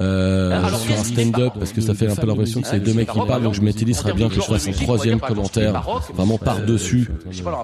euh, 0.00 0.62
sur 0.86 0.98
un 0.98 1.04
stand-up 1.04 1.52
parce 1.58 1.72
que 1.72 1.80
ça 1.80 1.94
fait 1.94 2.08
un 2.08 2.16
peu 2.16 2.26
l'impression 2.26 2.60
que 2.60 2.68
c'est 2.68 2.80
deux 2.80 2.94
mecs 2.94 3.10
qui 3.10 3.20
parlent 3.26 3.42
donc 3.42 3.54
je 3.54 3.62
m'étais 3.62 3.84
dit 3.84 3.94
ce 3.94 4.02
serait 4.02 4.14
bien 4.14 4.28
que 4.28 4.34
je 4.34 4.40
fasse 4.40 4.68
un 4.68 4.72
troisième 4.72 5.20
commentaire 5.20 5.82
vraiment 6.14 6.38
par-dessus 6.38 7.08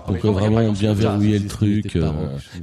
donc 0.08 0.24
euh, 0.24 0.30
vraiment 0.30 0.72
bien 0.72 0.94
verrouiller 0.94 1.38
le 1.38 1.48
truc 1.48 1.96
euh, 1.96 2.10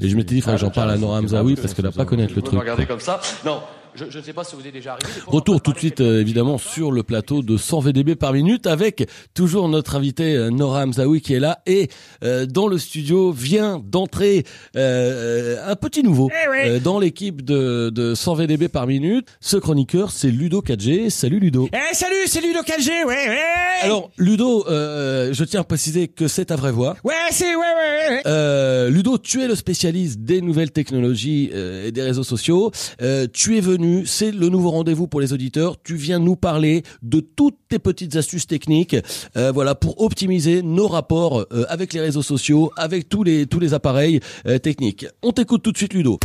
et 0.02 0.10
je 0.10 0.16
m'étais 0.16 0.36
dit 0.36 0.42
faudrait 0.42 0.58
que 0.58 0.62
j'en 0.62 0.70
parle 0.70 0.92
à 0.92 0.98
Nora 0.98 1.20
Hamzaoui 1.20 1.56
parce 1.56 1.74
qu'elle 1.74 1.86
va 1.86 1.92
pas 1.92 2.06
connaître 2.06 2.34
le 2.36 2.42
truc. 2.42 2.60
regardez 2.60 2.86
quoi. 2.86 2.96
comme 2.96 3.04
ça. 3.04 3.20
Non, 3.46 3.60
je, 4.00 4.06
je 4.10 4.18
ne 4.20 4.24
sais 4.24 4.34
pas 4.34 4.44
si 4.44 4.56
vous 4.56 4.66
est 4.66 4.72
déjà 4.72 4.94
arrivé. 4.94 5.10
Retour 5.28 5.62
tout 5.62 5.74
de 5.74 5.78
suite 5.78 6.02
euh, 6.02 6.22
évidemment 6.22 6.58
sur 6.58 6.92
le 6.92 7.04
plateau 7.04 7.42
de 7.42 7.58
100 7.58 7.80
VDB 7.82 8.16
par 8.16 8.34
minute 8.34 8.66
avec 8.68 9.08
toujours 9.34 9.68
notre 9.68 9.96
invité 9.96 10.36
euh, 10.36 10.50
Nora 10.50 10.84
Hamzaoui 10.84 11.22
qui 11.22 11.34
est 11.34 11.40
là 11.40 11.60
et 11.66 11.90
euh, 12.24 12.46
dans 12.46 12.68
le 12.68 12.78
studio 12.78 13.32
vient 13.32 13.82
d'entrer 13.84 14.46
euh, 14.76 15.58
un 15.68 15.76
petit 15.76 16.04
nouveau 16.04 16.30
euh, 16.66 16.80
dans 16.80 17.00
l'équipe 17.00 17.44
de, 17.44 17.90
de 17.94 18.16
100 18.16 18.36
VDB 18.36 18.68
par 18.70 18.88
minute. 18.88 19.28
Ce 19.42 19.58
chroniqueur 19.58 20.12
c'est 20.12 20.30
Ludo 20.32 20.62
4G. 20.62 21.10
Salut 21.10 21.40
Ludo. 21.40 21.68
Eh 21.74 21.96
salut, 21.96 22.16
c'est 22.28 22.42
Ludo 22.42 22.60
4G, 22.62 22.90
ouais, 23.06 23.28
ouais. 23.28 23.38
Alors 23.84 24.12
Ludo, 24.18 24.66
euh, 24.70 25.34
je 25.34 25.44
tiens 25.44 25.62
à 25.62 25.64
préciser 25.64 26.08
que 26.08 26.28
c'est 26.28 26.46
ta 26.46 26.56
vraie 26.56 26.72
voix. 26.72 26.96
Ouais, 27.04 27.14
c'est, 27.32 27.56
ouais, 27.56 27.56
ouais, 27.56 28.10
ouais. 28.16 28.22
Euh, 28.26 28.90
Ludo, 28.90 29.18
tu 29.18 29.42
es 29.42 29.48
le 29.48 29.56
spécialiste 29.56 30.20
des 30.22 30.42
nouvelles 30.42 30.72
technologies 30.72 31.50
euh, 31.54 31.88
et 31.88 31.92
des 31.92 32.02
réseaux 32.02 32.24
sociaux. 32.24 32.72
Euh, 33.02 33.28
tu 33.32 33.58
es 33.58 33.62
venu, 33.62 33.89
c'est 34.06 34.32
le 34.32 34.50
nouveau 34.50 34.72
rendez-vous 34.72 35.08
pour 35.08 35.22
les 35.22 35.34
auditeurs. 35.34 35.76
Tu 35.84 35.96
viens 35.96 36.20
nous 36.20 36.36
parler 36.36 36.84
de 37.02 37.20
toutes 37.20 37.58
tes 37.70 37.80
petites 37.80 38.16
astuces 38.16 38.48
techniques, 38.48 38.96
euh, 39.38 39.52
voilà, 39.52 39.76
pour 39.76 40.02
optimiser 40.02 40.62
nos 40.62 40.88
rapports 40.88 41.46
euh, 41.52 41.66
avec 41.70 41.94
les 41.94 42.02
réseaux 42.02 42.22
sociaux, 42.22 42.72
avec 42.78 43.10
tous 43.10 43.24
les 43.24 43.46
tous 43.46 43.60
les 43.60 43.74
appareils 43.74 44.20
euh, 44.48 44.58
techniques. 44.60 45.06
On 45.22 45.32
t'écoute 45.32 45.64
tout 45.64 45.72
de 45.72 45.78
suite, 45.78 45.94
Ludo. 45.94 46.20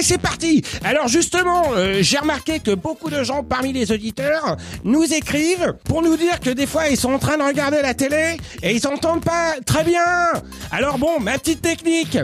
C'est 0.00 0.18
parti 0.18 0.62
Alors 0.84 1.08
justement, 1.08 1.72
j'ai 2.00 2.18
remarqué 2.18 2.60
que 2.60 2.72
beaucoup 2.72 3.10
de 3.10 3.24
gens 3.24 3.42
parmi 3.42 3.72
les 3.72 3.90
auditeurs 3.90 4.56
nous 4.84 5.02
écrivent 5.12 5.74
pour 5.84 6.02
nous 6.02 6.16
dire 6.16 6.38
que 6.38 6.50
des 6.50 6.66
fois 6.66 6.88
ils 6.88 6.96
sont 6.96 7.12
en 7.12 7.18
train 7.18 7.36
de 7.36 7.42
regarder 7.42 7.82
la 7.82 7.94
télé 7.94 8.36
et 8.62 8.76
ils 8.76 8.86
entendent 8.86 9.24
pas 9.24 9.54
très 9.66 9.82
bien 9.82 10.04
Alors 10.70 10.98
bon, 10.98 11.18
ma 11.18 11.36
petite 11.36 11.62
technique 11.62 12.16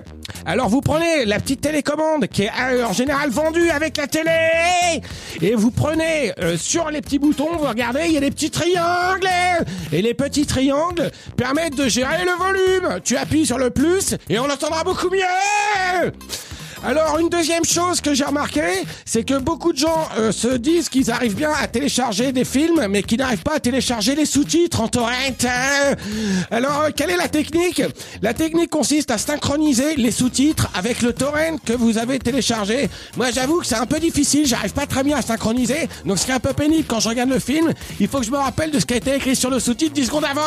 alors 0.46 0.68
vous 0.68 0.80
prenez 0.80 1.24
la 1.24 1.38
petite 1.40 1.60
télécommande 1.60 2.26
qui 2.28 2.42
est 2.42 2.50
euh, 2.60 2.86
en 2.86 2.92
général 2.92 3.30
vendue 3.30 3.70
avec 3.70 3.96
la 3.96 4.06
télé 4.06 5.00
et 5.40 5.54
vous 5.54 5.70
prenez 5.70 6.32
euh, 6.38 6.56
sur 6.56 6.90
les 6.90 7.00
petits 7.00 7.18
boutons, 7.18 7.56
vous 7.56 7.66
regardez, 7.66 8.02
il 8.06 8.12
y 8.12 8.16
a 8.16 8.20
des 8.20 8.30
petits 8.30 8.50
triangles 8.50 9.28
et 9.92 10.02
les 10.02 10.14
petits 10.14 10.46
triangles 10.46 11.10
permettent 11.36 11.76
de 11.76 11.88
gérer 11.88 12.24
le 12.24 12.32
volume. 12.32 13.00
Tu 13.02 13.16
appuies 13.16 13.46
sur 13.46 13.58
le 13.58 13.70
plus 13.70 14.14
et 14.28 14.38
on 14.38 14.44
entendra 14.44 14.84
beaucoup 14.84 15.10
mieux. 15.10 16.12
Alors 16.86 17.18
une 17.18 17.30
deuxième 17.30 17.64
chose 17.64 18.02
que 18.02 18.12
j'ai 18.12 18.24
remarqué, 18.24 18.60
c'est 19.06 19.24
que 19.24 19.38
beaucoup 19.38 19.72
de 19.72 19.78
gens 19.78 20.06
euh, 20.18 20.32
se 20.32 20.48
disent 20.48 20.90
qu'ils 20.90 21.10
arrivent 21.10 21.34
bien 21.34 21.50
à 21.58 21.66
télécharger 21.66 22.30
des 22.30 22.44
films, 22.44 22.86
mais 22.90 23.02
qu'ils 23.02 23.18
n'arrivent 23.20 23.42
pas 23.42 23.54
à 23.56 23.60
télécharger 23.60 24.14
les 24.14 24.26
sous-titres 24.26 24.82
en 24.82 24.88
torrent. 24.88 25.08
hein. 25.08 25.94
Alors 26.50 26.82
euh, 26.82 26.90
quelle 26.94 27.10
est 27.10 27.16
la 27.16 27.28
technique? 27.28 27.82
La 28.20 28.34
technique 28.34 28.68
consiste 28.68 29.10
à 29.10 29.16
synchroniser 29.16 29.96
les 29.96 30.10
sous-titres 30.10 30.68
avec 30.74 31.00
le 31.00 31.14
torrent 31.14 31.56
que 31.64 31.72
vous 31.72 31.96
avez 31.96 32.18
téléchargé. 32.18 32.90
Moi 33.16 33.30
j'avoue 33.32 33.60
que 33.60 33.66
c'est 33.66 33.76
un 33.76 33.86
peu 33.86 33.98
difficile, 33.98 34.46
j'arrive 34.46 34.74
pas 34.74 34.86
très 34.86 35.02
bien 35.04 35.16
à 35.16 35.22
synchroniser, 35.22 35.88
donc 36.04 36.18
ce 36.18 36.26
qui 36.26 36.32
est 36.32 36.34
un 36.34 36.40
peu 36.40 36.52
pénible 36.52 36.84
quand 36.86 37.00
je 37.00 37.08
regarde 37.08 37.30
le 37.30 37.38
film, 37.38 37.72
il 37.98 38.08
faut 38.08 38.18
que 38.18 38.26
je 38.26 38.30
me 38.30 38.36
rappelle 38.36 38.70
de 38.70 38.78
ce 38.78 38.84
qui 38.84 38.92
a 38.92 38.98
été 38.98 39.14
écrit 39.14 39.34
sur 39.34 39.48
le 39.48 39.58
sous-titre 39.58 39.94
10 39.94 40.04
secondes 40.06 40.24
avant. 40.26 40.42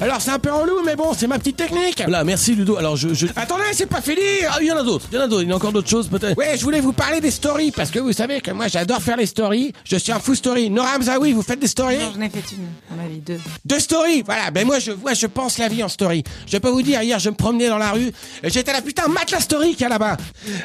Alors 0.00 0.20
c'est 0.20 0.30
un 0.30 0.38
peu 0.38 0.52
relou, 0.52 0.82
mais 0.86 0.94
bon, 0.94 1.14
c'est 1.18 1.26
ma 1.26 1.38
petite 1.40 1.56
technique. 1.56 2.00
Voilà, 2.02 2.22
merci 2.22 2.54
Ludo. 2.54 2.76
Alors 2.76 2.94
je, 2.96 3.12
je... 3.12 3.26
Attendez, 3.34 3.64
c'est 3.72 3.86
pas 3.86 4.00
fini 4.00 4.20
Ah, 4.48 4.58
il 4.60 4.68
y 4.68 4.72
en 4.72 4.76
a 4.76 4.84
d'autres. 4.84 5.06
Il 5.10 5.16
y 5.16 5.18
en 5.18 5.24
a 5.24 5.26
d'autres. 5.26 5.47
Il 5.48 5.52
y 5.52 5.54
a 5.54 5.56
encore 5.56 5.72
d'autres 5.72 5.88
choses 5.88 6.08
peut-être. 6.08 6.36
Ouais, 6.36 6.58
je 6.58 6.62
voulais 6.62 6.82
vous 6.82 6.92
parler 6.92 7.22
des 7.22 7.30
stories 7.30 7.70
parce 7.70 7.90
que 7.90 7.98
vous 7.98 8.12
savez 8.12 8.42
que 8.42 8.50
moi 8.50 8.68
j'adore 8.68 9.00
faire 9.00 9.16
les 9.16 9.24
stories. 9.24 9.72
Je 9.82 9.96
suis 9.96 10.12
un 10.12 10.20
fou 10.20 10.34
story. 10.34 10.68
Nora 10.68 10.96
Hamzaoui, 10.96 11.32
vous 11.32 11.40
faites 11.40 11.58
des 11.58 11.66
stories 11.66 11.96
Non, 11.96 12.12
j'en 12.14 12.20
ai 12.20 12.28
fait 12.28 12.44
une 12.52 12.66
dans 12.90 13.02
ma 13.02 13.08
vie, 13.08 13.20
deux. 13.20 13.40
Deux 13.64 13.80
stories, 13.80 14.20
voilà. 14.20 14.50
Ben 14.50 14.66
moi 14.66 14.78
je 14.78 14.92
vois, 14.92 15.14
je 15.14 15.26
pense 15.26 15.56
la 15.56 15.68
vie 15.68 15.82
en 15.82 15.88
story. 15.88 16.22
Je 16.46 16.58
peux 16.58 16.68
vous 16.68 16.82
dire, 16.82 17.00
hier 17.00 17.18
je 17.18 17.30
me 17.30 17.34
promenais 17.34 17.68
dans 17.68 17.78
la 17.78 17.92
rue, 17.92 18.12
et 18.42 18.50
j'étais 18.50 18.74
là 18.74 18.82
putain 18.82 19.08
mate 19.08 19.30
la 19.30 19.40
story 19.40 19.70
qu'il 19.70 19.80
y 19.80 19.84
a 19.86 19.88
là-bas. 19.88 20.18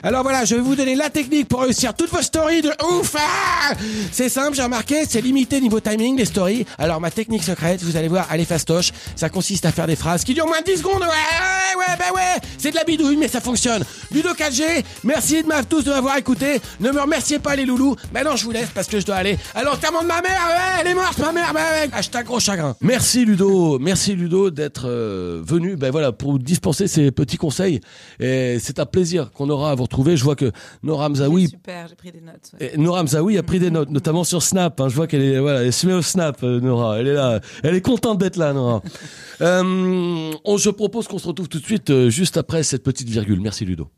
Alors 0.04 0.24
voilà, 0.24 0.44
je 0.44 0.56
vais 0.56 0.62
vous 0.62 0.76
donner 0.76 0.96
la 0.96 1.10
technique 1.10 1.48
pour 1.48 1.62
réussir 1.62 1.94
toutes 1.94 2.10
vos 2.10 2.22
stories 2.22 2.62
de 2.62 2.72
ouf. 2.92 3.16
ah 3.18 3.74
c'est 4.12 4.28
simple, 4.28 4.54
j'ai 4.54 4.64
remarqué, 4.64 5.06
c'est 5.08 5.22
limité 5.22 5.62
niveau 5.62 5.80
timing 5.80 6.18
les 6.18 6.26
stories. 6.26 6.66
Alors 6.78 7.00
ma 7.00 7.10
technique 7.10 7.44
secrète, 7.44 7.82
vous 7.84 7.96
allez 7.96 8.10
voir, 8.10 8.28
elle 8.34 8.42
est 8.42 8.46
fastoche. 8.46 8.92
Ça 9.16 9.30
consiste 9.30 9.64
à 9.66 9.72
faire 9.72 9.88
des 9.88 9.96
phrases 9.96 10.26
qui 10.26 10.34
durent 10.34 10.48
moins 10.48 10.60
de 10.60 10.66
10 10.66 10.80
secondes. 10.80 11.04
Ouais, 11.04 11.78
ouais, 11.78 11.96
ben 11.98 12.14
ouais. 12.14 12.42
C'est 12.58 12.72
de 12.72 12.76
la 12.76 12.84
bidouille, 12.84 13.16
mais 13.16 13.30
ça 13.30 13.40
fonctionne. 13.40 13.86
Ludo 14.12 14.34
4G, 14.34 14.73
Merci 15.04 15.44
de 15.44 15.48
m'a- 15.48 15.64
tous 15.64 15.84
de 15.84 15.90
m'avoir 15.90 16.18
écouté. 16.18 16.60
Ne 16.80 16.92
me 16.92 17.02
remerciez 17.02 17.40
pas 17.40 17.56
les 17.56 17.66
loulous. 17.66 17.96
Maintenant 18.14 18.36
je 18.36 18.46
vous 18.46 18.52
laisse 18.52 18.70
parce 18.74 18.88
que 18.88 19.00
je 19.00 19.06
dois 19.06 19.16
aller. 19.16 19.38
Alors 19.56 19.74
l'enterrement 19.74 20.02
de 20.04 20.08
ma 20.08 20.22
mère, 20.22 20.32
ouais, 20.48 20.82
elle 20.82 20.88
est 20.88 20.94
morte 20.94 21.18
ma 21.20 21.32
mère, 21.32 21.54
bah, 21.54 21.60
ouais. 21.82 21.90
hashtag 21.94 22.26
gros 22.26 22.40
chagrin. 22.40 22.76
Merci 22.82 23.26
Ludo, 23.26 23.80
merci 23.80 24.14
Ludo 24.16 24.50
d'être 24.50 24.84
euh, 24.88 25.42
venu 25.46 25.76
ben 25.76 25.92
voilà 25.92 26.12
pour 26.12 26.32
vous 26.34 26.40
dispenser 26.40 26.88
ces 26.88 27.12
petits 27.12 27.38
conseils 27.38 27.80
et 28.20 28.58
c'est 28.60 28.80
un 28.80 28.86
plaisir 28.86 29.32
qu'on 29.32 29.50
aura 29.50 29.72
à 29.72 29.76
vous 29.76 29.84
retrouver. 29.84 30.18
Je 30.18 30.24
vois 30.24 30.36
que 30.36 30.52
Nora 30.84 31.10
Mzaoui 31.10 31.48
Super, 31.50 31.88
j'ai 31.90 31.96
pris 31.96 32.12
des 32.12 32.22
notes. 32.22 32.52
ouais. 32.60 32.74
Nora 32.78 33.04
Mzaoui 33.04 33.38
a 33.38 33.44
pris 33.44 33.60
des 33.60 33.72
notes, 33.72 33.90
notamment 33.90 34.24
sur 34.24 34.42
Snap. 34.44 34.80
hein. 34.82 34.90
Je 34.90 34.96
vois 34.96 35.08
qu'elle 35.08 35.22
est, 35.24 35.40
voilà, 35.40 35.64
elle 35.64 35.74
se 35.74 35.88
met 35.88 35.94
au 35.94 36.02
Snap, 36.02 36.44
euh, 36.44 36.60
Nora. 36.60 37.00
Elle 37.00 37.08
est 37.08 37.14
là, 37.14 37.40
elle 37.64 37.76
est 37.76 37.82
contente 37.82 38.18
d'être 38.20 38.38
là, 38.38 38.54
Nora. 38.54 38.82
euh, 39.42 40.32
on, 40.46 40.58
je 40.58 40.70
propose 40.70 41.08
qu'on 41.08 41.18
se 41.20 41.28
retrouve 41.28 41.50
tout 41.50 41.60
de 41.60 41.66
suite, 41.66 41.90
euh, 41.90 42.10
juste 42.10 42.38
après 42.38 42.64
cette 42.64 42.84
petite 42.84 43.10
virgule. 43.10 43.40
Merci 43.42 43.66
Ludo. 43.66 43.90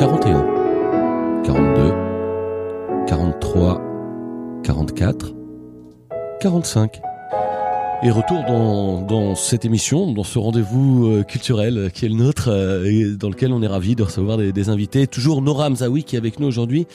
41, 0.00 1.44
42, 1.44 1.92
43, 3.06 3.80
44, 4.64 5.34
45. 6.40 7.09
Et 8.02 8.10
retour 8.10 8.44
dans, 8.44 9.02
dans 9.02 9.34
cette 9.34 9.66
émission, 9.66 10.10
dans 10.12 10.24
ce 10.24 10.38
rendez-vous 10.38 11.06
euh, 11.06 11.22
culturel 11.22 11.76
euh, 11.76 11.88
qui 11.90 12.06
est 12.06 12.08
le 12.08 12.14
nôtre, 12.14 12.48
euh, 12.48 12.86
et 12.86 13.14
dans 13.14 13.28
lequel 13.28 13.52
on 13.52 13.60
est 13.60 13.66
ravi 13.66 13.94
de 13.94 14.02
recevoir 14.02 14.38
des, 14.38 14.52
des 14.52 14.70
invités. 14.70 15.06
Toujours 15.06 15.42
Nora 15.42 15.68
Mzaoui 15.68 16.04
qui 16.04 16.16
est 16.16 16.18
avec 16.18 16.40
nous 16.40 16.46
aujourd'hui. 16.46 16.86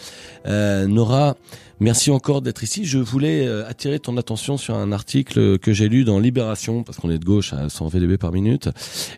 Euh, 0.47 0.87
Nora, 0.87 1.35
merci 1.79 2.09
encore 2.09 2.41
d'être 2.41 2.63
ici. 2.63 2.85
Je 2.85 2.97
voulais 2.97 3.47
attirer 3.47 3.99
ton 3.99 4.17
attention 4.17 4.57
sur 4.57 4.73
un 4.73 4.91
article 4.91 5.59
que 5.59 5.73
j'ai 5.73 5.89
lu 5.89 6.05
dans 6.05 6.17
Libération, 6.17 6.81
parce 6.81 6.97
qu'on 6.97 7.11
est 7.11 7.19
de 7.19 7.25
gauche 7.25 7.53
à 7.53 7.69
100 7.69 7.87
VDB 7.89 8.17
par 8.17 8.31
minute, 8.31 8.69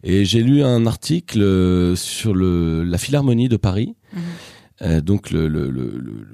et 0.04 0.26
j'ai 0.26 0.44
lu 0.44 0.64
un 0.64 0.88
article 0.88 1.96
sur 1.96 2.34
le, 2.34 2.84
la 2.84 2.98
Philharmonie 2.98 3.48
de 3.48 3.58
Paris. 3.58 3.96
Euh, 4.82 5.02
donc 5.02 5.32
le, 5.32 5.48
le, 5.48 5.70
le, 5.70 5.92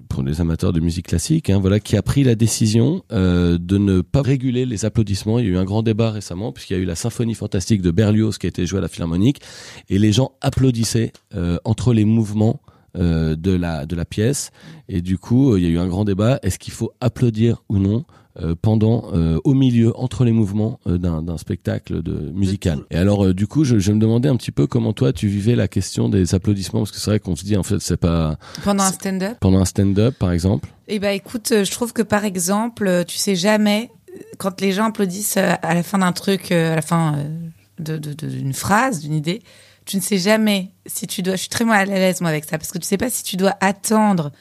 pour 0.09 0.21
les 0.23 0.41
amateurs 0.41 0.73
de 0.73 0.79
musique 0.79 1.07
classique, 1.07 1.49
hein, 1.49 1.59
voilà, 1.59 1.79
qui 1.79 1.95
a 1.95 2.01
pris 2.01 2.23
la 2.23 2.35
décision 2.35 3.03
euh, 3.11 3.57
de 3.57 3.77
ne 3.77 4.01
pas 4.01 4.21
réguler 4.21 4.65
les 4.65 4.85
applaudissements. 4.85 5.39
Il 5.39 5.45
y 5.45 5.47
a 5.49 5.51
eu 5.51 5.57
un 5.57 5.63
grand 5.63 5.83
débat 5.83 6.11
récemment 6.11 6.51
puisqu'il 6.51 6.73
y 6.73 6.79
a 6.79 6.79
eu 6.79 6.85
la 6.85 6.95
symphonie 6.95 7.35
fantastique 7.35 7.81
de 7.81 7.91
Berlioz 7.91 8.37
qui 8.37 8.47
a 8.47 8.49
été 8.49 8.65
jouée 8.65 8.79
à 8.79 8.81
la 8.81 8.89
Philharmonique 8.89 9.41
et 9.89 9.97
les 9.97 10.11
gens 10.11 10.33
applaudissaient 10.41 11.13
euh, 11.35 11.57
entre 11.63 11.93
les 11.93 12.05
mouvements 12.05 12.61
euh, 12.95 13.35
de 13.35 13.51
la 13.51 13.87
de 13.87 13.95
la 13.95 14.05
pièce 14.05 14.51
et 14.87 15.01
du 15.01 15.17
coup 15.17 15.53
euh, 15.53 15.59
il 15.59 15.65
y 15.65 15.67
a 15.67 15.71
eu 15.71 15.79
un 15.79 15.87
grand 15.87 16.05
débat. 16.05 16.39
Est-ce 16.43 16.59
qu'il 16.59 16.73
faut 16.73 16.91
applaudir 17.01 17.63
ou 17.67 17.79
non 17.79 18.05
euh, 18.41 18.55
pendant 18.59 19.11
euh, 19.13 19.39
au 19.43 19.53
milieu 19.53 19.95
entre 19.99 20.23
les 20.23 20.31
mouvements 20.31 20.79
euh, 20.87 20.97
d'un 20.97 21.37
spectacle 21.37 22.01
de 22.01 22.31
musical. 22.33 22.79
Et 22.91 22.97
alors 22.97 23.33
du 23.33 23.45
coup 23.47 23.63
je, 23.63 23.77
je 23.79 23.91
me 23.91 23.99
demandais 23.99 24.29
un 24.29 24.35
petit 24.35 24.51
peu 24.51 24.65
comment 24.67 24.91
toi 24.93 25.13
tu 25.13 25.27
vivais 25.27 25.55
la 25.55 25.67
question 25.67 26.09
des 26.09 26.33
applaudissements 26.33 26.79
parce 26.79 26.91
que 26.91 26.97
c'est 26.97 27.11
vrai 27.11 27.19
qu'on 27.19 27.35
se 27.35 27.43
dit 27.45 27.55
en 27.57 27.63
fait 27.63 27.79
c'est 27.79 27.97
pas 27.97 28.37
Pendant 28.63 28.83
un 28.83 28.91
stand-up 28.91 29.37
pendant 29.39 29.59
un 29.59 29.65
stand-up 29.65 30.15
par 30.17 30.31
exemple. 30.31 30.69
Eh 30.87 30.99
ben 30.99 31.11
écoute, 31.11 31.49
je 31.63 31.71
trouve 31.71 31.93
que 31.93 32.01
par 32.01 32.25
exemple, 32.25 33.03
tu 33.07 33.17
sais 33.17 33.35
jamais 33.35 33.91
quand 34.37 34.61
les 34.61 34.71
gens 34.71 34.85
applaudissent 34.85 35.37
à 35.37 35.73
la 35.73 35.83
fin 35.83 35.99
d'un 35.99 36.11
truc, 36.11 36.51
à 36.51 36.75
la 36.75 36.81
fin 36.81 37.17
de- 37.79 37.97
de- 37.97 38.13
de- 38.13 38.27
d'une 38.27 38.53
phrase, 38.53 38.99
d'une 38.99 39.13
idée, 39.13 39.41
tu 39.85 39.97
ne 39.97 40.01
sais 40.01 40.17
jamais 40.17 40.71
si 40.85 41.07
tu 41.07 41.21
dois. 41.21 41.33
Je 41.35 41.41
suis 41.41 41.49
très 41.49 41.65
mal 41.65 41.89
à 41.91 41.93
l'aise 41.95 42.21
moi 42.21 42.29
avec 42.29 42.45
ça 42.45 42.57
parce 42.57 42.71
que 42.71 42.77
tu 42.77 42.85
sais 42.85 42.97
pas 42.97 43.09
si 43.09 43.23
tu 43.23 43.37
dois 43.37 43.55
attendre 43.59 44.31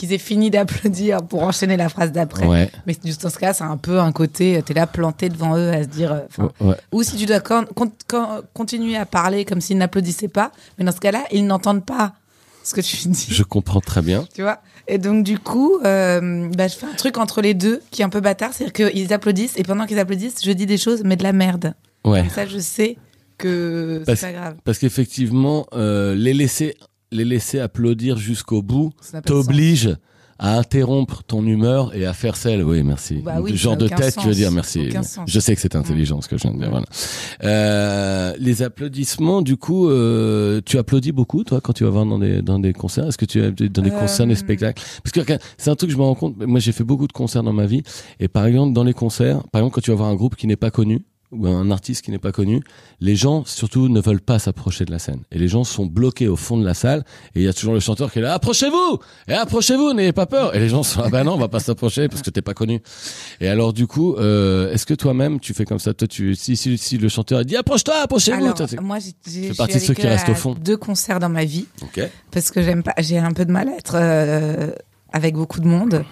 qu'ils 0.00 0.12
aient 0.12 0.18
fini 0.18 0.50
d'applaudir 0.50 1.22
pour 1.22 1.42
enchaîner 1.42 1.76
la 1.76 1.88
phrase 1.88 2.10
d'après. 2.12 2.46
Ouais. 2.46 2.70
Mais 2.86 2.96
juste 3.04 3.22
dans 3.22 3.30
ce 3.30 3.38
cas, 3.38 3.52
c'est 3.52 3.64
un 3.64 3.76
peu 3.76 4.00
un 4.00 4.12
côté, 4.12 4.56
euh, 4.56 4.62
t'es 4.62 4.74
là 4.74 4.86
planté 4.86 5.28
devant 5.28 5.56
eux 5.56 5.70
à 5.70 5.82
se 5.82 5.88
dire. 5.88 6.12
euh, 6.12 6.48
Ouais. 6.60 6.74
ou 6.92 7.02
si 7.02 7.16
tu 7.16 7.26
dois 7.26 7.40
con- 7.40 7.66
con- 7.74 7.92
con- 8.08 8.42
continuer 8.54 8.96
à 8.96 9.06
parler 9.06 9.44
comme 9.44 9.60
s'ils 9.60 9.78
n'applaudissaient 9.78 10.28
pas, 10.28 10.52
mais 10.78 10.84
dans 10.84 10.92
ce 10.92 11.00
cas-là, 11.00 11.24
ils 11.32 11.46
n'entendent 11.46 11.84
pas 11.84 12.14
ce 12.64 12.74
que 12.74 12.80
tu 12.80 12.96
dis 13.08 13.26
Je 13.30 13.42
comprends 13.42 13.80
très 13.80 14.02
bien. 14.02 14.26
tu 14.34 14.42
vois? 14.42 14.60
Et 14.88 14.98
donc 14.98 15.22
du 15.24 15.38
coup 15.38 15.78
euh, 15.84 16.48
bah, 16.56 16.66
je 16.66 16.74
fais 16.76 16.86
un 16.86 16.94
truc 16.94 17.16
entre 17.18 17.40
les 17.42 17.54
deux 17.54 17.80
qui 17.90 18.02
est 18.02 18.04
un 18.04 18.08
peu 18.08 18.20
bâtard 18.20 18.50
c'est 18.52 18.64
à 18.64 18.70
dire 18.70 18.90
qu'ils 18.92 19.12
applaudissent 19.12 19.56
et 19.56 19.62
pendant 19.62 19.86
qu'ils 19.86 20.00
applaudissent 20.00 20.44
je 20.44 20.50
dis 20.50 20.66
des 20.66 20.78
choses 20.78 21.02
mais 21.04 21.14
de 21.16 21.22
la 21.22 21.32
merde 21.32 21.74
Ouais. 22.04 22.20
comme 22.22 22.30
ça 22.30 22.46
je 22.46 22.58
sais 22.58 22.96
que 23.38 24.02
c'est 24.06 24.20
pas 24.20 24.32
grave 24.32 24.56
Parce 24.64 24.78
qu'effectivement, 24.78 25.66
euh, 25.74 26.14
les 26.14 26.34
laisser 26.34 26.76
les 27.12 27.24
laisser 27.24 27.58
applaudir 27.60 28.16
jusqu'au 28.16 28.62
bout 28.62 28.92
t'oblige 29.24 29.96
à 30.42 30.56
interrompre 30.56 31.22
ton 31.22 31.44
humeur 31.46 31.94
et 31.94 32.06
à 32.06 32.14
faire 32.14 32.34
celle. 32.34 32.62
Oui, 32.64 32.82
merci. 32.82 33.16
Bah 33.22 33.40
oui, 33.42 33.54
genre 33.58 33.76
de 33.76 33.86
tête, 33.88 34.14
tu 34.18 34.26
veux 34.26 34.32
sens. 34.32 34.36
dire 34.36 34.50
merci. 34.50 34.90
Sens. 34.90 35.18
Je 35.26 35.38
sais 35.38 35.54
que 35.54 35.60
c'est 35.60 35.76
intelligent 35.76 36.22
ce 36.22 36.28
que 36.28 36.38
je 36.38 36.44
viens 36.44 36.52
de 36.54 36.58
dire. 36.60 36.70
Voilà. 36.70 36.86
Euh, 37.44 38.32
les 38.38 38.62
applaudissements, 38.62 39.42
du 39.42 39.58
coup, 39.58 39.88
euh, 39.90 40.62
tu 40.64 40.78
applaudis 40.78 41.12
beaucoup, 41.12 41.44
toi, 41.44 41.60
quand 41.60 41.74
tu 41.74 41.84
vas 41.84 41.90
voir 41.90 42.06
dans 42.06 42.18
des 42.18 42.40
dans 42.40 42.58
des 42.58 42.72
concerts? 42.72 43.06
Est-ce 43.08 43.18
que 43.18 43.26
tu 43.26 43.42
as 43.42 43.50
dans 43.50 43.82
des 43.82 43.90
Euh, 43.90 44.00
concerts, 44.00 44.26
des 44.26 44.34
spectacles? 44.34 44.82
Parce 45.04 45.12
que 45.26 45.34
c'est 45.58 45.68
un 45.70 45.74
truc 45.76 45.90
que 45.90 45.94
je 45.94 45.98
me 45.98 46.04
rends 46.04 46.14
compte. 46.14 46.36
Moi, 46.38 46.58
j'ai 46.58 46.72
fait 46.72 46.84
beaucoup 46.84 47.06
de 47.06 47.12
concerts 47.12 47.42
dans 47.42 47.52
ma 47.52 47.66
vie, 47.66 47.82
et 48.18 48.28
par 48.28 48.46
exemple, 48.46 48.72
dans 48.72 48.84
les 48.84 48.94
concerts, 48.94 49.42
par 49.52 49.60
exemple, 49.60 49.74
quand 49.74 49.80
tu 49.82 49.90
vas 49.90 49.96
voir 49.98 50.08
un 50.08 50.14
groupe 50.14 50.36
qui 50.36 50.46
n'est 50.46 50.56
pas 50.56 50.70
connu 50.70 51.04
ou 51.32 51.46
un 51.46 51.70
artiste 51.70 52.04
qui 52.04 52.10
n'est 52.10 52.18
pas 52.18 52.32
connu, 52.32 52.60
les 53.00 53.14
gens 53.14 53.44
surtout 53.44 53.88
ne 53.88 54.00
veulent 54.00 54.20
pas 54.20 54.38
s'approcher 54.38 54.84
de 54.84 54.90
la 54.90 54.98
scène. 54.98 55.22
Et 55.30 55.38
les 55.38 55.48
gens 55.48 55.64
sont 55.64 55.86
bloqués 55.86 56.28
au 56.28 56.36
fond 56.36 56.56
de 56.56 56.64
la 56.64 56.74
salle 56.74 57.04
et 57.34 57.40
il 57.40 57.42
y 57.44 57.48
a 57.48 57.52
toujours 57.52 57.74
le 57.74 57.80
chanteur 57.80 58.10
qui 58.12 58.18
est 58.18 58.22
là 58.22 58.34
approchez-vous! 58.34 58.98
Et 59.28 59.34
approchez-vous 59.34 59.92
n'ayez 59.92 60.12
pas 60.12 60.26
peur! 60.26 60.54
Et 60.54 60.58
les 60.58 60.68
gens 60.68 60.82
sont 60.82 61.00
ah 61.04 61.08
bah 61.08 61.22
non 61.22 61.34
on 61.34 61.38
va 61.38 61.48
pas 61.48 61.60
s'approcher 61.60 62.08
parce 62.08 62.22
que 62.22 62.30
t'es 62.30 62.42
pas 62.42 62.54
connu. 62.54 62.80
Et 63.40 63.48
alors 63.48 63.72
du 63.72 63.86
coup 63.86 64.14
euh, 64.16 64.72
est-ce 64.72 64.86
que 64.86 64.94
toi-même 64.94 65.38
tu 65.40 65.54
fais 65.54 65.64
comme 65.64 65.78
ça? 65.78 65.94
Toi 65.94 66.08
tu 66.08 66.34
si 66.34 66.56
si, 66.56 66.76
si 66.76 66.98
le 66.98 67.08
chanteur 67.08 67.44
dit 67.44 67.56
approche-toi 67.56 67.94
approchez-vous! 68.02 68.54
Moi 68.82 68.98
j'ai 69.26 69.54
partie 69.54 69.74
de 69.74 69.78
ceux 69.80 69.94
qui 69.94 70.06
restent 70.06 70.28
au 70.28 70.34
fond. 70.34 70.54
deux 70.54 70.76
concerts 70.76 71.20
dans 71.20 71.28
ma 71.28 71.44
vie. 71.44 71.66
Ok. 71.82 72.00
Parce 72.30 72.50
que 72.50 72.62
j'aime 72.62 72.82
pas 72.82 72.94
j'ai 72.98 73.18
un 73.18 73.32
peu 73.32 73.44
de 73.44 73.52
mal 73.52 73.68
à 73.68 73.76
être 73.76 73.94
euh, 73.94 74.70
avec 75.12 75.34
beaucoup 75.34 75.60
de 75.60 75.66
monde 75.66 76.04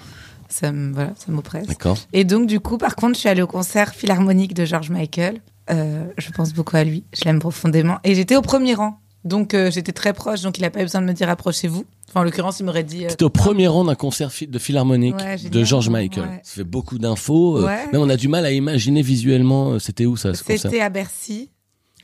ça 0.49 0.73
me 0.73 0.93
voilà 0.95 1.11
ça 1.17 1.31
m'oppresse 1.31 1.67
d'accord 1.67 1.99
Et 2.12 2.25
donc, 2.25 2.47
du 2.47 2.61
coup, 2.61 2.78
par 2.78 2.97
contre, 2.97 3.14
je 3.14 3.21
suis 3.21 3.28
allée 3.28 3.43
au 3.43 3.47
concert 3.47 3.95
philharmonique 3.95 4.55
de 4.55 4.64
George 4.64 4.90
Michael. 4.90 5.40
Euh, 5.71 6.05
je 6.17 6.31
pense 6.31 6.52
beaucoup 6.55 6.76
à 6.76 6.85
lui. 6.85 7.05
Je 7.12 7.25
l'aime 7.25 7.38
profondément. 7.40 7.99
Et 8.05 8.14
j'étais 8.14 8.37
au 8.37 8.43
premier 8.43 8.75
rang. 8.75 8.99
Donc, 9.25 9.52
euh, 9.52 9.71
j'étais 9.71 9.93
très 9.93 10.12
proche. 10.14 10.40
Donc, 10.43 10.57
il 10.59 10.62
n'a 10.62 10.71
pas 10.71 10.81
eu 10.81 10.85
besoin 10.85 11.02
de 11.02 11.07
me 11.07 11.12
dire 11.12 11.28
approchez-vous. 11.28 11.85
Enfin, 12.09 12.21
en 12.21 12.23
l'occurrence, 12.23 12.61
il 12.61 12.64
m'aurait 12.64 12.85
dit. 12.85 13.05
euh, 13.05 13.09
T'étais 13.09 13.25
au 13.25 13.31
premier 13.31 13.67
rang 13.69 13.85
d'un 13.85 13.95
concert 13.95 14.31
de 14.49 14.59
philharmonique 14.59 15.17
Ouais, 15.17 15.37
de. 15.37 15.64
George 15.64 15.90
Michael. 15.90 16.25
Ouais. 16.25 16.40
Ça 16.43 16.55
fait 16.55 16.64
beaucoup 16.64 16.97
d'infos. 16.99 17.59
euh, 17.59 17.67
Ouais. 17.67 17.85
Même 17.93 18.00
on 18.00 18.09
a 18.09 18.17
du 18.17 18.28
mal 18.28 18.47
à 18.47 18.50
imaginer 18.52 19.02
visuellement 19.02 19.78
c'était 19.78 20.07
où 20.07 20.17
ça 20.17 20.33
ce. 20.33 20.43
C'était 20.57 20.81
à 20.81 20.88
Bercy. 20.88 21.50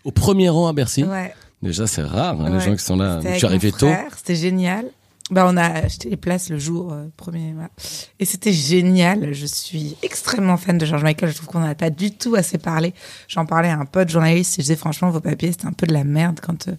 Au 0.04 0.10
premier 0.10 0.50
rang 0.50 0.66
à 0.68 0.74
Bercy? 0.74 1.04
Ouais. 1.04 1.32
Déjà 1.62 1.86
c'est 1.86 2.02
rare 2.02 2.38
hein, 2.38 2.50
les 2.50 2.60
gens 2.60 2.76
qui 2.76 2.84
sont 2.84 2.96
là. 2.96 3.20
Je 3.24 3.38
suis 3.38 3.46
arrivé 3.46 3.72
tôt. 3.72 3.88
C'était 4.16 4.34
génial. 4.36 4.84
Bah, 5.30 5.46
on 5.48 5.56
a 5.56 5.64
acheté 5.64 6.10
les 6.10 6.18
places 6.18 6.50
le 6.50 6.58
jour 6.58 6.92
euh, 6.92 7.06
premier. 7.16 7.54
Et 8.20 8.26
c'était 8.26 8.52
génial. 8.52 9.32
Je 9.32 9.46
suis 9.46 9.96
extrêmement 10.02 10.58
fan 10.58 10.76
de 10.76 10.84
George 10.84 11.02
Michael. 11.02 11.30
Je 11.30 11.36
trouve 11.36 11.48
qu'on 11.48 11.60
n'a 11.60 11.74
pas 11.74 11.88
du 11.90 12.10
tout 12.10 12.34
assez 12.34 12.58
parlé. 12.58 12.92
J'en 13.28 13.46
parlais 13.46 13.70
à 13.70 13.78
un 13.78 13.86
pote 13.86 14.10
journaliste 14.10 14.58
et 14.58 14.62
je 14.62 14.66
disais 14.66 14.76
franchement, 14.76 15.10
vos 15.10 15.20
papiers, 15.20 15.52
c'était 15.52 15.66
un 15.66 15.72
peu 15.72 15.86
de 15.86 15.94
la 15.94 16.04
merde 16.04 16.40
quand, 16.42 16.68
euh, 16.68 16.72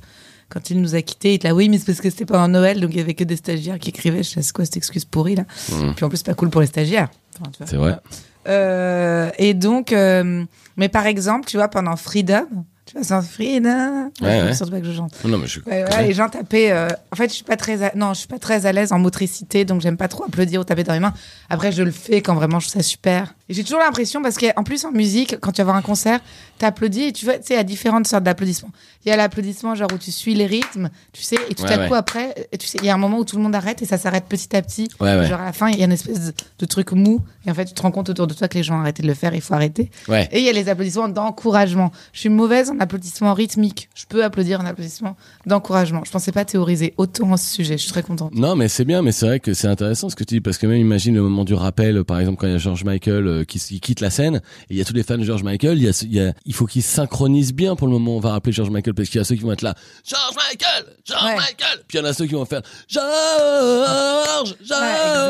quand 0.49 0.69
il 0.69 0.79
nous 0.79 0.93
a 0.93 1.01
quittés. 1.01 1.31
Il 1.31 1.35
était 1.35 1.47
là, 1.47 1.55
oui, 1.55 1.69
mais 1.69 1.79
c'est 1.79 1.85
parce 1.85 2.01
que 2.01 2.09
c'était 2.11 2.25
pendant 2.25 2.47
Noël, 2.47 2.79
donc 2.79 2.91
il 2.91 2.97
y 2.97 3.01
avait 3.01 3.15
que 3.15 3.23
des 3.23 3.35
stagiaires 3.35 3.79
qui 3.79 3.89
écrivaient. 3.89 4.21
Je 4.21 4.29
sais 4.29 4.41
c'est 4.43 4.53
quoi 4.53 4.65
cette 4.65 4.77
excuse 4.77 5.05
pourrie 5.05 5.35
là? 5.35 5.45
Puis 5.95 6.05
en 6.05 6.09
plus, 6.09 6.17
c'est 6.17 6.27
pas 6.27 6.35
cool 6.35 6.51
pour 6.51 6.61
les 6.61 6.67
stagiaires. 6.67 7.09
Enfin. 7.39 7.49
Mmh. 7.49 7.65
C'est 7.67 7.77
vrai. 7.77 7.97
Euh, 8.47 9.31
et 9.37 9.53
donc, 9.53 9.91
euh, 9.91 10.45
mais 10.77 10.89
par 10.89 11.07
exemple, 11.07 11.47
tu 11.47 11.57
vois, 11.57 11.67
pendant 11.67 11.95
Freedom, 11.95 12.47
tu 12.86 12.94
vois, 12.98 13.04
c'est 13.04 13.22
Freedom. 13.27 14.12
Ouais, 14.22 14.44
ouais. 14.44 14.54
Surtout 14.54 14.72
pas 14.74 14.80
que 14.80 14.86
je 14.86 14.92
chante. 14.94 15.13
Non 15.25 15.38
mais 15.39 15.48
je 15.48 15.60
Ouais, 15.62 15.84
ouais, 15.84 16.08
les 16.08 16.13
gens 16.13 16.30
tapaient. 16.30 16.72
euh, 16.72 16.88
En 17.12 17.15
fait, 17.15 17.30
je 17.30 17.34
suis 17.36 17.44
pas 17.44 17.58
très, 17.58 17.82
à... 17.84 17.92
non, 17.96 18.13
je 18.13 18.20
suis 18.20 18.27
pas 18.27 18.38
très 18.39 18.65
à 18.68 18.72
l'aise 18.72 18.92
en 18.92 19.00
motricité, 19.00 19.65
donc 19.65 19.82
j'aime 19.82 19.98
pas 19.98 20.08
trop 20.08 20.24
applaudir 20.25 20.62
ou 20.62 20.63
taper 20.63 20.84
dans 20.84 20.94
les 20.94 21.00
mains. 21.00 21.13
Après, 21.50 21.72
je 21.72 21.82
le 21.82 21.92
fais 21.92 22.22
quand 22.22 22.36
vraiment 22.36 22.60
je 22.60 22.68
trouve 22.70 22.82
ça 22.82 22.88
super. 22.88 23.34
Et 23.50 23.54
j'ai 23.54 23.63
toujours 23.63 23.80
l'impression 23.80 24.22
parce 24.22 24.38
qu'en 24.38 24.63
plus 24.63 24.86
en 24.86 24.92
musique, 24.92 25.38
quand 25.42 25.51
tu 25.51 25.58
vas 25.62 25.65
voir 25.65 25.75
un 25.75 25.82
concert, 25.82 26.20
t'applaudis 26.60 27.04
et 27.06 27.12
tu 27.12 27.25
vois, 27.25 27.36
tu 27.39 27.48
sais, 27.48 27.54
il 27.56 27.58
y 27.58 27.60
a 27.60 27.63
différentes 27.63 28.08
sortes 28.08 28.24
d'applaudissements. 28.24 28.70
Il 29.05 29.09
y 29.09 29.12
a 29.12 29.17
l'applaudissement 29.17 29.75
genre 29.75 29.88
où 29.93 29.97
tu 29.97 30.12
suis 30.12 30.33
les 30.33 30.45
rythmes, 30.47 30.89
tu 31.13 31.21
sais, 31.21 31.38
et 31.50 31.55
tout 31.55 31.63
Ouais, 31.63 31.74
à 31.74 31.77
ouais. 31.79 31.88
coup 31.88 31.93
après, 31.93 32.33
et 32.51 32.57
tu 32.57 32.67
sais, 32.67 32.77
il 32.81 32.85
y 32.85 32.89
a 32.89 32.93
un 32.93 32.97
moment 32.97 33.19
où 33.19 33.25
tout 33.25 33.38
le 33.38 33.43
monde 33.43 33.55
arrête 33.55 33.81
et 33.81 33.85
ça 33.85 33.97
s'arrête 33.97 34.25
petit 34.27 34.55
à 34.55 34.62
petit. 34.62 34.88
Ouais. 35.00 35.27
Genre 35.27 35.39
à 35.39 35.45
la 35.45 35.53
fin, 35.53 35.69
il 35.69 35.77
y 35.77 35.81
a 35.81 35.85
une 35.85 35.91
espèce 35.91 36.33
de, 36.59 36.65
truc 36.65 36.91
mou 36.93 37.21
et 37.45 37.51
en 37.51 37.53
fait, 37.53 37.65
tu 37.65 37.74
te 37.74 37.81
rends 37.81 37.91
compte 37.91 38.09
autour 38.09 38.25
de 38.27 38.33
toi 38.33 38.47
que 38.47 38.57
les 38.57 38.63
gens 38.63 38.77
ont 38.77 38.81
arrêté 38.81 39.03
de 39.03 39.07
le 39.07 39.13
faire, 39.13 39.33
il 39.35 39.41
faut 39.41 39.53
arrêter. 39.53 39.91
Et 40.09 40.39
il 40.39 40.43
y 40.43 40.50
a 40.50 40.53
les 40.53 40.69
applaudissements 40.69 41.07
d'encouragement. 41.09 41.91
Je 42.13 42.19
suis 42.21 42.29
mauvaise 42.29 42.71
en 42.71 42.79
applaudissements 42.79 43.33
rythmiques. 43.33 43.89
Je 43.95 44.05
peux 44.09 44.24
applaudir 44.24 44.59
en 44.62 44.65
applaudissement 44.65 45.15
d'encouragement. 45.45 46.01
Je 46.05 46.12
pensais 46.12 46.31
pas 46.31 46.45
théoriser 46.45 46.93
autant 46.97 47.31
à 47.33 47.38
ce 47.38 47.53
sujet. 47.53 47.77
Je 47.77 47.83
suis 47.83 47.91
très 47.91 48.01
contente. 48.03 48.33
Non, 48.33 48.55
mais 48.55 48.67
c'est 48.67 48.85
bien, 48.85 49.01
mais 49.01 49.12
c'est 49.12 49.25
vrai 49.27 49.39
que 49.39 49.53
c'est 49.53 49.67
intéressant 49.67 50.09
ce 50.09 50.15
que 50.15 50.24
tu 50.24 50.35
dis, 50.35 50.41
parce 50.41 50.57
que 50.57 50.65
même 50.67 50.79
imagine 50.81 51.13
le 51.15 51.21
moment 51.21 51.43
du 51.45 51.53
rappel, 51.53 52.03
par 52.03 52.19
exemple, 52.19 52.38
quand 52.39 52.47
il 52.47 52.53
y 52.53 52.55
a 52.55 52.59
George 52.59 52.83
Michael 52.83 53.27
euh, 53.27 53.43
qui, 53.43 53.59
qui 53.59 53.79
quitte 53.79 54.01
la 54.01 54.09
scène, 54.09 54.38
et 54.38 54.74
il 54.74 54.77
y 54.77 54.81
a 54.81 54.85
tous 54.85 54.93
les 54.93 55.03
fans 55.03 55.17
de 55.17 55.24
George 55.24 55.43
Michael, 55.43 55.77
il, 55.77 55.83
y 55.83 55.88
a, 55.88 55.93
ce- 55.93 56.05
il, 56.05 56.13
y 56.13 56.19
a, 56.21 56.33
il 56.45 56.53
faut 56.53 56.65
qu'ils 56.65 56.81
synchronisent 56.83 57.53
bien 57.53 57.75
pour 57.75 57.88
le 57.88 57.93
moment 57.93 58.15
où 58.15 58.17
on 58.17 58.19
va 58.21 58.31
rappeler 58.31 58.51
George 58.53 58.71
Michael, 58.71 58.94
parce 58.95 59.09
qu'il 59.09 59.19
y 59.19 59.21
a 59.21 59.23
ceux 59.25 59.35
qui 59.35 59.41
vont 59.41 59.51
être 59.51 59.61
là, 59.61 59.75
George 60.07 60.35
Michael, 60.35 60.85
George 61.05 61.23
Ouais. 61.25 61.35
Michael, 61.35 61.83
puis 61.87 61.97
il 61.97 62.01
y 62.01 62.03
en 62.03 62.05
a 62.09 62.13
ceux 62.13 62.25
qui 62.25 62.33
vont 62.33 62.45
faire 62.45 62.61
George, 62.87 64.55
George, 64.65 64.85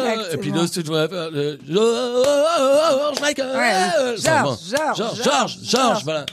Ouais, 0.05 0.34
et 0.34 0.38
puis 0.38 0.51
d'autres 0.51 0.72
qui 0.72 0.81
vont 0.84 0.93
faire 0.93 1.10
euh, 1.12 1.57
George 1.69 3.19
Michael, 3.22 3.48
Ouais. 3.55 4.15
George, 4.17 4.60
George, 4.95 5.24
George, 5.24 5.57
George, 5.63 6.03
voilà. 6.03 6.25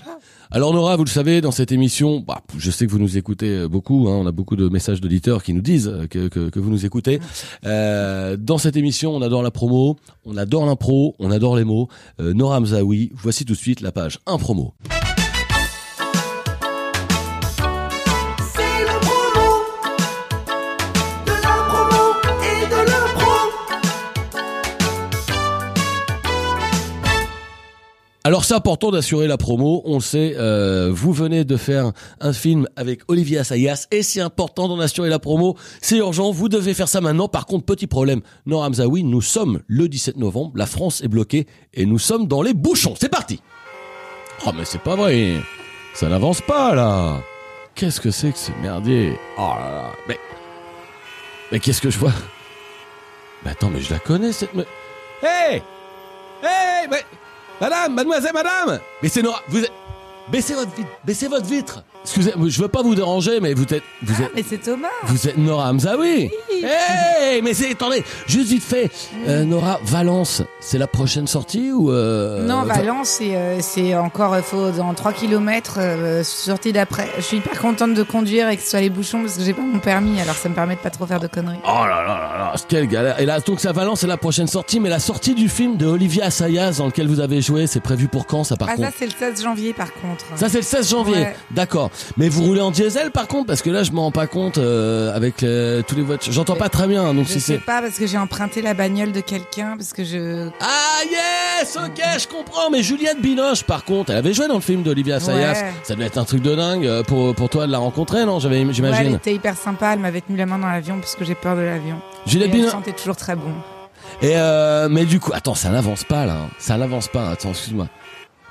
Alors 0.54 0.74
Nora, 0.74 0.96
vous 0.96 1.04
le 1.04 1.08
savez, 1.08 1.40
dans 1.40 1.50
cette 1.50 1.72
émission, 1.72 2.20
bah, 2.20 2.42
je 2.58 2.70
sais 2.70 2.84
que 2.86 2.90
vous 2.90 2.98
nous 2.98 3.16
écoutez 3.16 3.48
euh, 3.48 3.68
beaucoup, 3.68 4.06
hein, 4.08 4.16
on 4.16 4.26
a 4.26 4.32
beaucoup 4.32 4.54
de 4.54 4.68
messages 4.68 5.00
d'auditeurs 5.00 5.42
qui 5.42 5.54
nous 5.54 5.62
disent 5.62 5.88
euh, 5.88 6.06
que, 6.06 6.28
que, 6.28 6.50
que 6.50 6.60
vous 6.60 6.68
nous 6.68 6.84
écoutez. 6.84 7.20
Euh, 7.64 8.36
dans 8.38 8.58
cette 8.58 8.76
émission, 8.76 9.14
on 9.16 9.22
adore 9.22 9.42
la 9.42 9.50
promo, 9.50 9.96
on 10.26 10.36
adore 10.36 10.66
l'impro, 10.66 11.16
on 11.18 11.30
adore 11.30 11.56
les 11.56 11.64
mots. 11.64 11.88
Euh, 12.20 12.34
Nora 12.34 12.60
Mzaoui, 12.60 13.12
voici 13.14 13.46
tout 13.46 13.54
de 13.54 13.58
suite 13.58 13.80
la 13.80 13.92
page 13.92 14.18
1 14.26 14.36
promo. 14.36 14.74
Alors 28.24 28.44
c'est 28.44 28.54
important 28.54 28.92
d'assurer 28.92 29.26
la 29.26 29.36
promo, 29.36 29.82
on 29.84 29.94
le 29.94 30.00
sait, 30.00 30.34
euh, 30.38 30.90
vous 30.94 31.12
venez 31.12 31.44
de 31.44 31.56
faire 31.56 31.90
un 32.20 32.32
film 32.32 32.68
avec 32.76 33.00
Olivier 33.08 33.38
Assayas 33.38 33.88
et 33.90 34.04
c'est 34.04 34.20
important 34.20 34.68
d'en 34.68 34.78
assurer 34.78 35.08
la 35.08 35.18
promo, 35.18 35.56
c'est 35.80 35.96
urgent, 35.96 36.30
vous 36.30 36.48
devez 36.48 36.72
faire 36.72 36.86
ça 36.88 37.00
maintenant. 37.00 37.26
Par 37.26 37.46
contre, 37.46 37.64
petit 37.64 37.88
problème, 37.88 38.20
Nora 38.46 38.68
Hamzaoui, 38.68 39.02
nous 39.02 39.22
sommes 39.22 39.60
le 39.66 39.88
17 39.88 40.18
novembre, 40.18 40.52
la 40.54 40.66
France 40.66 41.00
est 41.02 41.08
bloquée 41.08 41.48
et 41.74 41.84
nous 41.84 41.98
sommes 41.98 42.28
dans 42.28 42.42
les 42.42 42.54
bouchons. 42.54 42.94
C'est 42.96 43.08
parti. 43.08 43.40
Oh 44.46 44.50
mais 44.56 44.64
c'est 44.64 44.80
pas 44.82 44.94
vrai, 44.94 45.40
ça 45.92 46.08
n'avance 46.08 46.42
pas 46.42 46.76
là. 46.76 47.20
Qu'est-ce 47.74 48.00
que 48.00 48.12
c'est 48.12 48.30
que 48.30 48.38
ce 48.38 48.52
merdier 48.62 49.18
Oh 49.36 49.50
là 49.58 49.70
là, 49.72 49.90
mais... 50.06 50.18
Mais 51.50 51.58
qu'est-ce 51.58 51.82
que 51.82 51.90
je 51.90 51.98
vois? 51.98 52.12
Mais 53.44 53.50
attends, 53.50 53.68
mais 53.70 53.80
je 53.80 53.92
la 53.92 53.98
connais 53.98 54.30
cette... 54.30 54.54
me- 54.54 54.64
Hey! 55.22 55.60
Hey! 56.42 56.86
Mais... 56.88 57.02
Madame, 57.62 57.94
mademoiselle, 57.94 58.32
madame 58.34 58.80
Mais 59.00 59.08
c'est 59.08 59.22
Nora, 59.22 59.40
vous. 59.46 59.60
Baissez 60.26 60.52
votre 60.54 60.74
vitre, 60.74 60.88
baissez 61.04 61.28
votre 61.28 61.46
vitre 61.46 61.84
Excusez, 62.04 62.32
je 62.48 62.60
veux 62.62 62.68
pas 62.68 62.82
vous 62.82 62.94
déranger, 62.94 63.38
mais 63.40 63.54
vous 63.54 63.62
êtes... 63.72 63.84
Vous 64.02 64.20
êtes... 64.22 64.32
Mais 64.34 64.42
c'est 64.46 64.58
Thomas. 64.58 64.88
Vous 65.04 65.28
êtes 65.28 65.38
Nora 65.38 65.70
Hamzaoui 65.70 66.30
Hey 66.50 67.40
Mais 67.42 67.54
c'est... 67.54 67.70
Attendez, 67.72 68.02
juste 68.26 68.48
vite 68.48 68.62
fait 68.64 68.90
euh, 69.28 69.44
Nora, 69.44 69.78
Valence, 69.84 70.42
c'est 70.60 70.78
la 70.78 70.86
prochaine 70.88 71.26
sortie 71.26 71.70
ou... 71.72 71.90
Euh, 71.92 72.44
non, 72.46 72.62
Va- 72.62 72.74
Valence, 72.74 73.08
c'est 73.08 73.36
euh, 73.36 73.60
c'est 73.60 73.94
encore, 73.96 74.36
il 74.36 74.42
faut 74.42 74.70
dans 74.70 74.92
3 74.94 75.12
km, 75.12 75.76
euh, 75.78 76.24
sortie 76.24 76.72
d'après. 76.72 77.08
Je 77.16 77.22
suis 77.22 77.36
hyper 77.38 77.60
contente 77.60 77.94
de 77.94 78.02
conduire 78.02 78.48
et 78.48 78.56
que 78.56 78.62
ce 78.62 78.70
soit 78.70 78.80
les 78.80 78.90
bouchons 78.90 79.22
parce 79.22 79.36
que 79.38 79.44
j'ai 79.44 79.54
pas 79.54 79.62
mon 79.62 79.78
permis, 79.78 80.20
alors 80.20 80.34
ça 80.34 80.48
me 80.48 80.54
permet 80.54 80.74
de 80.74 80.80
pas 80.80 80.90
trop 80.90 81.06
faire 81.06 81.20
de 81.20 81.28
conneries. 81.28 81.60
Oh 81.64 81.68
là 81.84 82.02
là 82.02 82.06
là 82.06 82.38
là, 82.38 82.54
quelle 82.68 82.88
galère 82.88 83.20
Et 83.20 83.26
là, 83.26 83.38
donc 83.40 83.60
ça 83.60 83.70
Valence, 83.72 84.00
c'est 84.00 84.06
la 84.08 84.16
prochaine 84.16 84.48
sortie, 84.48 84.80
mais 84.80 84.88
la 84.88 84.98
sortie 84.98 85.34
du 85.34 85.48
film 85.48 85.76
de 85.76 85.86
Olivier 85.86 86.22
Assayas 86.22 86.72
dans 86.78 86.86
lequel 86.86 87.06
vous 87.06 87.20
avez 87.20 87.40
joué, 87.40 87.66
c'est 87.68 87.80
prévu 87.80 88.08
pour 88.08 88.26
quand 88.26 88.42
ça 88.44 88.56
par 88.56 88.68
Ah, 88.70 88.74
contre 88.76 88.88
ça, 88.88 88.94
c'est 88.98 89.06
le 89.06 89.12
16 89.36 89.42
janvier 89.44 89.72
par 89.72 89.92
contre. 89.94 90.24
Ça 90.34 90.48
c'est 90.48 90.58
le 90.58 90.64
16 90.64 90.90
janvier, 90.90 91.12
Ouais. 91.14 91.36
d'accord. 91.52 91.90
Mais 92.16 92.28
vous 92.28 92.42
roulez 92.42 92.60
en 92.60 92.70
diesel 92.70 93.10
par 93.10 93.26
contre 93.28 93.46
parce 93.46 93.62
que 93.62 93.70
là 93.70 93.82
je 93.82 93.92
m'en 93.92 94.02
rends 94.02 94.10
pas 94.10 94.26
compte 94.26 94.58
euh, 94.58 95.14
avec 95.14 95.42
euh, 95.42 95.82
tous 95.86 95.94
les 95.96 96.02
voitures. 96.02 96.32
J'entends 96.32 96.56
pas 96.56 96.68
très 96.68 96.86
bien 96.86 97.12
donc 97.14 97.26
Je 97.26 97.32
si 97.32 97.40
sais 97.40 97.54
c'est. 97.54 97.58
pas 97.64 97.80
parce 97.82 97.98
que 97.98 98.06
j'ai 98.06 98.18
emprunté 98.18 98.62
la 98.62 98.74
bagnole 98.74 99.12
de 99.12 99.20
quelqu'un 99.20 99.74
parce 99.76 99.92
que 99.92 100.04
je. 100.04 100.48
Ah 100.60 101.00
yes, 101.10 101.76
ok, 101.76 102.02
je 102.18 102.26
comprends. 102.28 102.70
Mais 102.70 102.82
Juliette 102.82 103.20
Binoche 103.20 103.64
par 103.64 103.84
contre, 103.84 104.10
elle 104.10 104.18
avait 104.18 104.32
joué 104.34 104.48
dans 104.48 104.54
le 104.56 104.60
film 104.60 104.82
d'Olivia. 104.82 105.18
Ouais. 105.18 105.54
Ça 105.82 105.94
devait 105.94 106.06
être 106.06 106.18
un 106.18 106.24
truc 106.24 106.42
de 106.42 106.54
dingue 106.54 106.86
euh, 106.86 107.02
pour 107.02 107.34
pour 107.34 107.48
toi 107.48 107.66
de 107.66 107.72
la 107.72 107.78
rencontrer, 107.78 108.24
non 108.24 108.38
J'avais 108.40 108.56
Ouais, 108.62 108.66
elle 108.68 108.74
j'imagine. 108.74 109.14
était 109.14 109.34
hyper 109.34 109.56
sympa, 109.56 109.92
elle 109.94 109.98
m'avait 110.00 110.20
tenu 110.20 110.36
la 110.38 110.46
main 110.46 110.58
dans 110.58 110.68
l'avion 110.68 110.98
parce 110.98 111.14
que 111.16 111.24
j'ai 111.24 111.34
peur 111.34 111.56
de 111.56 111.60
l'avion. 111.62 111.96
Juliette 112.26 112.48
Et 112.48 112.50
elle 112.52 112.56
Binoche. 112.58 112.72
sentait 112.72 112.92
toujours 112.92 113.16
très 113.16 113.34
bon. 113.36 113.52
Et 114.20 114.32
euh, 114.36 114.88
mais 114.90 115.04
du 115.04 115.18
coup, 115.20 115.32
attends, 115.34 115.54
ça 115.54 115.70
n'avance 115.70 116.04
pas 116.04 116.26
là. 116.26 116.34
hein. 116.34 116.48
Ça 116.58 116.76
n'avance 116.76 117.08
pas. 117.08 117.30
Attends, 117.30 117.50
excuse-moi. 117.50 117.88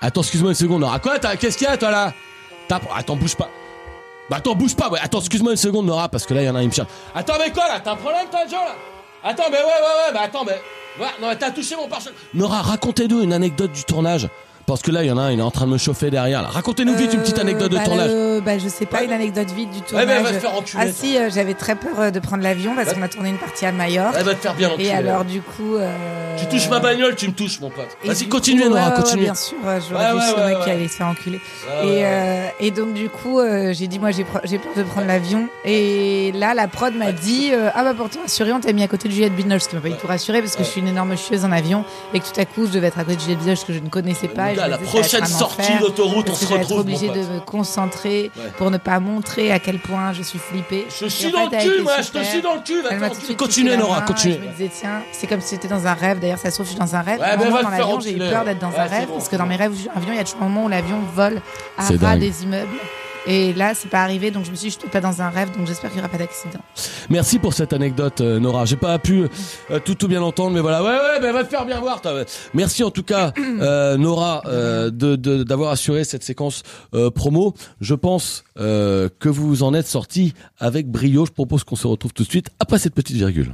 Attends, 0.01 0.21
excuse-moi 0.21 0.51
une 0.51 0.55
seconde. 0.55 0.81
Nora, 0.81 0.99
quoi 0.99 1.19
t'as- 1.19 1.35
Qu'est-ce 1.35 1.57
qu'il 1.57 1.67
y 1.67 1.69
a 1.69 1.77
toi 1.77 1.91
là? 1.91 2.13
Attends, 2.95 3.15
bouge 3.15 3.35
pas. 3.35 3.49
Bah 4.29 4.37
attends, 4.37 4.55
bouge 4.55 4.75
pas. 4.75 4.89
Ouais. 4.89 4.99
Attends, 5.01 5.19
excuse-moi 5.19 5.51
une 5.51 5.57
seconde, 5.57 5.85
Nora, 5.85 6.07
parce 6.07 6.25
que 6.25 6.33
là, 6.33 6.41
il 6.41 6.45
y 6.45 6.49
en 6.49 6.55
a 6.55 6.61
il 6.61 6.69
me 6.69 6.73
cherche. 6.73 6.89
Attends, 7.13 7.33
mais 7.39 7.51
quoi 7.51 7.67
là 7.67 7.79
T'as 7.83 7.93
un 7.93 7.95
problème, 7.95 8.27
toi, 8.31 8.41
Joe 8.45 8.53
là? 8.53 8.75
Attends, 9.23 9.49
mais 9.51 9.57
ouais, 9.57 9.63
ouais, 9.63 10.07
ouais. 10.07 10.13
Bah 10.13 10.21
attends, 10.23 10.45
mais. 10.45 10.59
Ouais, 10.99 11.09
non, 11.21 11.27
mais 11.29 11.37
t'as 11.37 11.51
touché 11.51 11.75
mon 11.75 11.87
pare 11.87 12.01
Nora, 12.33 12.61
racontez-nous 12.61 13.21
une 13.21 13.33
anecdote 13.33 13.71
du 13.71 13.83
tournage. 13.83 14.27
Parce 14.71 14.81
que 14.83 14.91
là, 14.91 15.03
il 15.03 15.07
y 15.07 15.11
en 15.11 15.17
a 15.17 15.23
un, 15.23 15.31
il 15.31 15.39
est 15.39 15.43
en 15.43 15.51
train 15.51 15.65
de 15.65 15.71
me 15.71 15.77
chauffer 15.77 16.09
derrière. 16.11 16.41
là. 16.41 16.47
Racontez-nous 16.49 16.95
vite 16.95 17.13
une 17.13 17.19
petite 17.21 17.37
Euh, 17.37 17.41
anecdote 17.41 17.71
de 17.71 17.77
bah, 17.77 17.83
tournage. 17.83 18.09
euh, 18.11 18.41
bah, 18.41 18.57
je 18.57 18.67
sais 18.67 18.85
pas, 18.85 19.03
une 19.03 19.11
anecdote 19.11 19.51
vide 19.51 19.69
du 19.71 19.81
tournage. 19.81 20.07
elle 20.09 20.23
va 20.23 20.29
te 20.31 20.39
faire 20.39 20.55
enculer. 20.55 20.83
ah 20.83 20.85
toi. 20.85 20.93
si, 20.95 21.17
euh, 21.17 21.29
j'avais 21.33 21.53
très 21.53 21.75
peur 21.75 21.99
euh, 21.99 22.11
de 22.11 22.19
prendre 22.19 22.43
l'avion 22.43 22.73
parce 22.75 22.87
Ouais. 22.89 22.95
qu'on 22.95 23.01
a 23.01 23.07
tourné 23.09 23.29
une 23.29 23.37
partie 23.37 23.65
à 23.65 23.71
Majorque. 23.71 24.15
Elle 24.17 24.23
va 24.25 24.33
te 24.35 24.39
faire 24.41 24.53
bien 24.55 24.69
enculer. 24.69 24.87
Et 24.87 24.91
alors 24.91 25.25
du 25.25 25.41
coup... 25.41 25.75
euh, 25.75 26.37
Tu 26.37 26.45
touches 26.47 26.69
ma 26.69 26.79
bagnole, 26.79 27.15
tu 27.15 27.27
me 27.27 27.33
touches, 27.33 27.59
mon 27.59 27.69
pote. 27.69 27.87
et 28.03 28.07
Vas-y, 28.07 28.23
du 28.23 28.29
continuez, 28.29 28.63
coup, 28.63 28.69
Nora, 28.69 28.81
ouais, 28.81 28.89
ouais, 28.89 28.95
continuez. 28.95 29.23
bien 29.25 29.35
sûr, 29.35 29.57
euh, 29.65 29.79
j'aurais 29.89 30.05
Ouais, 30.05 30.11
vu 30.11 30.17
ouais, 30.17 30.45
mec 30.47 30.57
ouais. 30.57 30.63
qui 30.63 30.69
allait 30.71 30.87
se 30.87 30.95
faire 30.95 31.07
enculer. 31.07 31.39
Ouais, 31.67 31.85
et, 31.87 31.87
ouais. 31.91 32.01
euh, 32.05 32.47
et 32.59 32.71
donc 32.71 32.93
du 32.93 33.09
coup, 33.09 33.39
euh, 33.39 33.73
j'ai 33.73 33.87
dit 33.87 33.99
moi 33.99 34.11
j'ai 34.11 34.23
peur 34.23 34.41
de 34.75 34.83
prendre 34.83 35.07
l'avion. 35.07 35.47
Et 35.65 36.31
là, 36.33 36.53
la 36.53 36.67
prod 36.67 36.95
m'a 36.95 37.11
dit 37.11 37.49
euh, 37.53 37.69
ah 37.75 37.83
bah 37.83 37.93
pour 37.95 38.09
te 38.09 38.17
rassurer, 38.19 38.51
on 38.53 38.59
t'a 38.59 38.71
mis 38.73 38.83
à 38.83 38.87
côté 38.87 39.07
de 39.09 39.13
Juliette 39.13 39.35
Binoche, 39.35 39.63
ce 39.63 39.69
qui 39.69 39.75
m'a 39.75 39.81
pas 39.81 39.89
du 39.89 39.95
tout 39.95 40.07
rassuré 40.07 40.41
parce 40.41 40.55
que 40.55 40.63
je 40.63 40.69
suis 40.69 40.81
une 40.81 40.87
énorme 40.87 41.15
chieuse 41.17 41.45
en 41.45 41.51
avion 41.51 41.83
et 42.13 42.19
que 42.19 42.25
tout 42.25 42.39
à 42.39 42.45
coup 42.45 42.65
je 42.65 42.71
devais 42.71 42.87
être 42.87 42.99
à 42.99 43.03
côté 43.03 43.15
de 43.17 43.21
Juliette 43.21 43.39
Binoche 43.39 43.65
que 43.65 43.73
je 43.73 43.79
ne 43.79 43.89
connaissais 43.89 44.27
pas. 44.27 44.51
et 44.53 44.55
me 44.65 44.71
la 44.71 44.77
prochaine 44.77 45.25
sortie 45.25 45.73
d'autoroute, 45.79 46.29
on 46.29 46.33
se 46.35 46.45
je 46.45 46.49
vais 46.49 46.55
être 46.55 46.61
retrouve. 46.63 46.79
obligée 46.81 47.09
de 47.09 47.19
me 47.19 47.39
concentrer 47.39 48.31
Ouais. 48.37 48.51
pour 48.57 48.71
ne 48.71 48.77
pas 48.77 48.99
montrer 48.99 49.51
à 49.51 49.59
quel 49.59 49.79
point 49.79 50.13
je 50.13 50.21
suis 50.23 50.39
flippée. 50.39 50.85
Je 50.99 51.05
suis 51.07 51.31
dans 51.31 51.45
le 51.45 51.49
cul, 51.49 51.81
moi, 51.81 52.01
je 52.01 52.09
te 52.11 52.23
suis 52.23 52.41
dans 52.41 52.55
le 52.55 52.61
cul. 52.61 53.35
Continuez, 53.35 53.77
Nora, 53.77 54.01
continuez. 54.01 54.39
Je 54.41 54.47
me 54.47 54.51
disais, 54.53 54.71
tiens, 54.79 55.01
c'est 55.11 55.27
comme 55.27 55.41
si 55.41 55.55
j'étais 55.55 55.67
dans 55.67 55.85
un 55.87 55.93
rêve. 55.93 56.19
D'ailleurs, 56.19 56.39
ça 56.39 56.49
se 56.49 56.55
trouve, 56.55 56.65
je 56.65 56.71
suis 56.71 56.79
dans 56.79 56.95
un 56.95 57.01
rêve. 57.01 57.19
Va 57.19 57.35
dans 57.37 57.69
l'avion, 57.69 57.99
j'ai 57.99 58.15
eu 58.15 58.19
peur 58.19 58.43
d'être 58.45 58.59
dans 58.59 58.67
un 58.77 58.85
rêve 58.85 59.07
parce 59.09 59.29
que 59.29 59.35
dans 59.35 59.45
mes 59.45 59.55
rêves 59.55 59.73
avions, 59.95 60.11
il 60.13 60.17
y 60.17 60.19
a 60.19 60.23
toujours 60.23 60.41
un 60.43 60.49
moment 60.49 60.65
où 60.65 60.69
l'avion 60.69 60.99
vole 61.15 61.41
à 61.77 61.83
ras 61.83 62.17
des 62.17 62.43
immeubles. 62.43 62.67
Et 63.27 63.53
là, 63.53 63.73
c'est 63.75 63.89
pas 63.89 64.01
arrivé, 64.01 64.31
donc 64.31 64.45
je 64.45 64.51
me 64.51 64.55
suis 64.55 64.69
dit, 64.69 64.75
je 64.75 64.79
suis 64.79 64.89
pas 64.89 64.99
dans 65.01 65.21
un 65.21 65.29
rêve, 65.29 65.55
donc 65.55 65.67
j'espère 65.67 65.91
qu'il 65.91 65.99
n'y 65.99 66.05
aura 66.05 66.11
pas 66.11 66.17
d'accident. 66.17 66.59
Merci 67.09 67.37
pour 67.37 67.53
cette 67.53 67.71
anecdote, 67.71 68.21
euh, 68.21 68.39
Nora. 68.39 68.65
J'ai 68.65 68.77
pas 68.77 68.97
pu 68.97 69.25
euh, 69.69 69.79
tout 69.83 69.93
tout 69.95 70.07
bien 70.07 70.21
entendre, 70.23 70.55
mais 70.55 70.59
voilà. 70.61 70.81
Ouais, 70.83 70.89
ouais, 70.89 71.19
ben 71.21 71.31
va 71.31 71.43
te 71.43 71.49
faire 71.49 71.65
bien 71.65 71.79
voir. 71.79 72.01
toi. 72.01 72.23
Merci 72.55 72.83
en 72.83 72.89
tout 72.89 73.03
cas, 73.03 73.31
euh, 73.61 73.95
Nora, 73.97 74.41
euh, 74.47 74.89
de 74.89 75.15
de- 75.15 75.43
d'avoir 75.43 75.71
assuré 75.71 76.03
cette 76.03 76.23
séquence 76.23 76.63
euh, 76.95 77.11
promo. 77.11 77.53
Je 77.79 77.93
pense 77.93 78.43
euh, 78.59 79.07
que 79.19 79.29
vous 79.29 79.61
en 79.63 79.73
êtes 79.73 79.87
sorti 79.87 80.33
avec 80.57 80.87
brio. 80.89 81.25
Je 81.27 81.31
propose 81.31 81.63
qu'on 81.63 81.75
se 81.75 81.85
retrouve 81.87 82.13
tout 82.13 82.23
de 82.23 82.29
suite 82.29 82.49
après 82.59 82.79
cette 82.79 82.95
petite 82.95 83.17
virgule. 83.17 83.53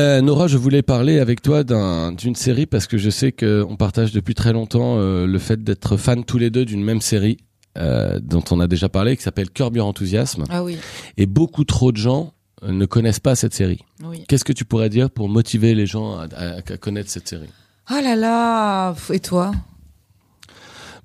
Euh, 0.00 0.22
Nora, 0.22 0.46
je 0.46 0.56
voulais 0.56 0.80
parler 0.80 1.18
avec 1.18 1.42
toi 1.42 1.62
d'un- 1.62 2.12
d'une 2.12 2.34
série 2.34 2.64
parce 2.64 2.86
que 2.86 2.96
je 2.96 3.10
sais 3.10 3.32
qu'on 3.32 3.76
partage 3.76 4.12
depuis 4.12 4.34
très 4.34 4.52
longtemps 4.54 4.96
euh, 4.98 5.26
le 5.26 5.38
fait 5.38 5.62
d'être 5.62 5.98
fans 5.98 6.22
tous 6.22 6.38
les 6.38 6.48
deux 6.48 6.64
d'une 6.64 6.82
même 6.82 7.02
série 7.02 7.36
euh, 7.76 8.18
dont 8.22 8.42
on 8.50 8.60
a 8.60 8.66
déjà 8.66 8.88
parlé, 8.88 9.14
qui 9.16 9.22
s'appelle 9.22 9.50
Curb 9.50 9.76
Your 9.76 9.86
Enthusiasm. 9.86 10.44
Ah 10.48 10.64
oui, 10.64 10.78
Et 11.18 11.26
beaucoup 11.26 11.64
trop 11.64 11.92
de 11.92 11.98
gens 11.98 12.32
ne 12.66 12.86
connaissent 12.86 13.20
pas 13.20 13.34
cette 13.36 13.52
série. 13.54 13.80
oui. 14.02 14.24
Qu'est-ce 14.26 14.44
que 14.44 14.54
tu 14.54 14.64
pourrais 14.64 14.88
dire 14.88 15.10
pour 15.10 15.28
motiver 15.28 15.74
les 15.74 15.86
gens 15.86 16.16
à, 16.18 16.26
à- 16.34 16.56
à 16.56 16.62
connaître 16.78 17.10
cette 17.10 17.28
série? 17.28 17.50
Oh 17.90 18.00
là 18.02 18.16
là 18.16 18.94
Et 19.12 19.20
toi? 19.20 19.52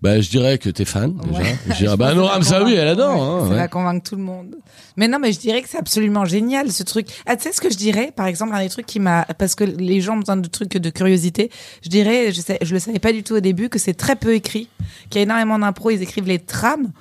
Bah, 0.06 0.22
Je 0.22 0.30
dirais 0.30 0.58
que 0.58 0.70
t'es 0.70 0.86
fan 0.86 1.14
déjà. 1.28 1.40
Ouais. 1.40 1.56
Je 1.70 1.74
dirais, 1.74 1.92
Je 1.92 1.96
bah 1.98 2.06
pense 2.06 2.10
que 2.14 2.16
Nora 2.20 2.28
ça 2.30 2.34
va 2.34 2.38
Hamzaoui, 2.38 2.64
convaincre- 2.72 2.82
elle 2.82 2.88
adore. 2.88 3.16
ouais, 3.16 3.22
hein, 3.22 3.40
ça 3.44 3.50
ouais. 3.50 3.56
va 3.56 3.68
convaincre 3.68 4.10
tout 4.10 4.16
le 4.16 4.22
monde. 4.24 4.56
Mais 4.98 5.08
non, 5.08 5.20
mais 5.20 5.32
je 5.34 5.40
dirais 5.40 5.62
que 5.62 5.68
c'est 5.70 5.78
absolument 5.78 6.24
génial 6.26 6.72
ce 6.72 6.84
truc. 6.84 7.08
Ah, 7.26 7.36
tu 7.36 7.44
sais 7.44 7.52
ce 7.52 7.60
que 7.60 7.70
je 7.70 7.76
dirais? 7.78 8.14
Par 8.16 8.28
exemple, 8.28 8.54
un 8.56 8.62
des 8.64 8.70
trucs 8.70 8.86
qui 8.86 9.00
m'a, 9.00 9.26
parce 9.38 9.56
que 9.56 9.64
les 9.66 10.00
gens 10.02 10.14
ont 10.16 10.20
besoin 10.20 10.38
de 10.38 10.48
trucs 10.48 10.78
de 10.78 10.90
curiosité. 10.90 11.50
Je 11.84 11.90
dirais, 11.90 12.32
je 12.32 12.40
sais, 12.42 12.58
je 12.62 12.74
le 12.74 12.80
savais 12.80 13.00
pas 13.00 13.12
du 13.12 13.24
tout 13.24 13.34
au 13.36 13.40
début 13.42 13.68
que 13.70 13.80
c'est 13.80 13.94
très 13.96 14.16
peu 14.16 14.34
écrit, 14.34 14.70
qu'il 15.10 15.20
y 15.20 15.20
a 15.20 15.24
énormément 15.24 15.60
d'impro. 15.60 15.90
Ils 15.90 16.02
écrivent 16.02 16.28
les 16.28 16.40
trames. 16.40 16.92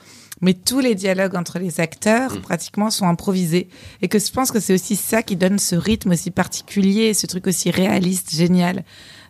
Mais 0.40 0.52
tous 0.52 0.80
les 0.80 0.94
dialogues 0.94 1.36
entre 1.36 1.58
les 1.58 1.80
acteurs, 1.80 2.38
pratiquement, 2.42 2.90
sont 2.90 3.06
improvisés. 3.06 3.68
Et 4.02 4.08
que 4.08 4.18
je 4.18 4.30
pense 4.30 4.50
que 4.50 4.60
c'est 4.60 4.74
aussi 4.74 4.96
ça 4.96 5.22
qui 5.22 5.36
donne 5.36 5.58
ce 5.58 5.74
rythme 5.76 6.10
aussi 6.10 6.30
particulier, 6.32 7.14
ce 7.14 7.26
truc 7.26 7.46
aussi 7.46 7.70
réaliste, 7.70 8.34
génial 8.34 8.84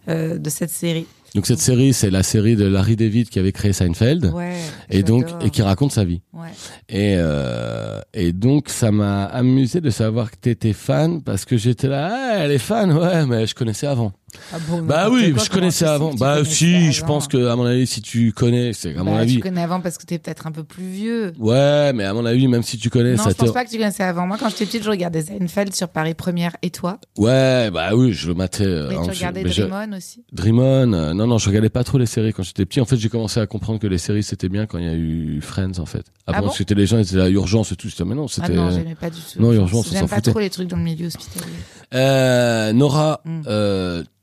euh, 0.08 0.38
de 0.38 0.50
cette 0.50 0.70
série. 0.70 1.06
Donc 1.34 1.46
cette 1.46 1.58
série, 1.58 1.92
c'est 1.92 2.10
la 2.10 2.22
série 2.22 2.54
de 2.54 2.64
Larry 2.64 2.94
David 2.94 3.28
qui 3.28 3.40
avait 3.40 3.50
créé 3.50 3.72
Seinfeld. 3.72 4.26
Ouais. 4.32 4.54
Et 4.88 5.02
donc, 5.02 5.26
et 5.44 5.50
qui 5.50 5.62
raconte 5.62 5.90
sa 5.90 6.04
vie. 6.04 6.22
Ouais. 6.32 6.48
Et, 6.88 7.16
euh, 7.18 8.00
et 8.12 8.32
donc, 8.32 8.68
ça 8.68 8.92
m'a 8.92 9.24
amusé 9.24 9.80
de 9.80 9.90
savoir 9.90 10.30
que 10.30 10.36
t'étais 10.36 10.72
fan 10.72 11.22
parce 11.22 11.44
que 11.44 11.56
j'étais 11.56 11.88
là, 11.88 12.10
ah, 12.12 12.36
elle 12.38 12.52
est 12.52 12.58
fan, 12.58 12.92
ouais, 12.92 13.26
mais 13.26 13.46
je 13.46 13.54
connaissais 13.54 13.88
avant. 13.88 14.12
Ah 14.52 14.58
bon, 14.68 14.82
Bah 14.82 15.08
oui, 15.10 15.32
quoi, 15.32 15.42
je 15.44 15.50
connaissais 15.50 15.84
avant. 15.84 16.14
Bah 16.14 16.44
si, 16.44 16.92
je 16.92 17.02
avant 17.02 17.14
pense 17.14 17.28
que 17.28 17.46
à 17.48 17.56
mon 17.56 17.64
avis, 17.64 17.86
si 17.86 18.02
tu 18.02 18.32
connais, 18.32 18.72
c'est 18.72 18.96
à 18.96 19.02
mon 19.02 19.12
Bah, 19.14 19.20
avis. 19.20 19.36
Tu 19.36 19.40
connais 19.40 19.62
avant 19.62 19.80
parce 19.80 19.98
que 19.98 20.04
t'es 20.04 20.18
peut-être 20.18 20.46
un 20.46 20.52
peu 20.52 20.64
plus 20.64 20.84
vieux. 20.86 21.32
Ouais, 21.38 21.92
mais 21.92 22.04
à 22.04 22.12
mon 22.14 22.24
avis, 22.26 22.46
même 22.48 22.62
si 22.62 22.78
tu 22.78 22.90
connais, 22.90 23.12
Non, 23.12 23.22
ça 23.24 23.30
je 23.30 23.34
te. 23.34 23.40
pense 23.40 23.52
pas 23.52 23.64
que 23.64 23.70
tu 23.70 23.78
connaissais 23.78 24.02
avant. 24.04 24.26
Moi, 24.26 24.36
quand 24.38 24.48
j'étais 24.50 24.66
petite, 24.66 24.84
je 24.84 24.90
regardais 24.90 25.22
Seinfeld 25.22 25.74
sur 25.74 25.88
Paris 25.88 26.14
Première. 26.14 26.52
Et 26.62 26.70
toi? 26.70 26.98
Ouais, 27.18 27.70
bah 27.72 27.90
oui, 27.94 28.12
je 28.12 28.28
le 28.28 28.34
matais. 28.34 28.64
euh, 28.64 28.88
Mais 28.90 28.94
tu 29.04 29.10
regardais 29.10 29.42
mais 29.44 29.50
je- 29.50 29.62
Dream 29.62 29.88
On 29.92 29.96
aussi? 29.96 30.24
Dream 30.32 30.58
On, 30.58 30.92
euh, 30.92 31.14
non, 31.14 31.26
non, 31.26 31.38
je 31.38 31.48
regardais 31.48 31.68
pas 31.70 31.84
trop 31.84 31.98
les 31.98 32.06
séries 32.06 32.32
quand 32.32 32.42
j'étais 32.42 32.64
petit. 32.66 32.80
En 32.80 32.84
fait, 32.84 32.96
j'ai 32.96 33.08
commencé 33.08 33.40
à 33.40 33.46
comprendre 33.46 33.78
que 33.80 33.86
les 33.86 33.98
séries 33.98 34.22
c'était 34.22 34.48
bien 34.48 34.66
quand 34.66 34.78
il 34.78 34.84
y 34.84 34.88
a 34.88 34.94
eu 34.94 35.40
Friends, 35.40 35.78
en 35.78 35.86
fait. 35.86 36.04
Ah 36.26 36.36
Avant, 36.38 36.46
bon 36.48 36.52
c'était 36.52 36.74
les 36.74 36.86
gens, 36.86 36.98
ils 36.98 37.02
étaient 37.06 37.16
là, 37.16 37.28
urgence 37.28 37.72
et 37.72 37.76
tout. 37.76 37.88
Mais 38.06 38.14
non, 38.14 38.24
Ah 38.26 38.32
c'était. 38.32 38.54
non, 38.54 38.70
j'aimais 38.70 38.94
pas 38.94 39.10
du 39.10 39.20
tout. 39.20 39.40
Non, 39.40 39.52
Urgence, 39.52 39.90
J'aime 39.90 40.08
pas 40.08 40.20
trop 40.20 40.38
les 40.38 40.50
trucs 40.50 40.68
dans 40.68 40.76
le 40.76 40.82
milieu 40.82 41.06
hospitalier. 41.06 41.52
Euh, 41.94 42.72
Nora, 42.72 43.20
Mm. 43.24 43.42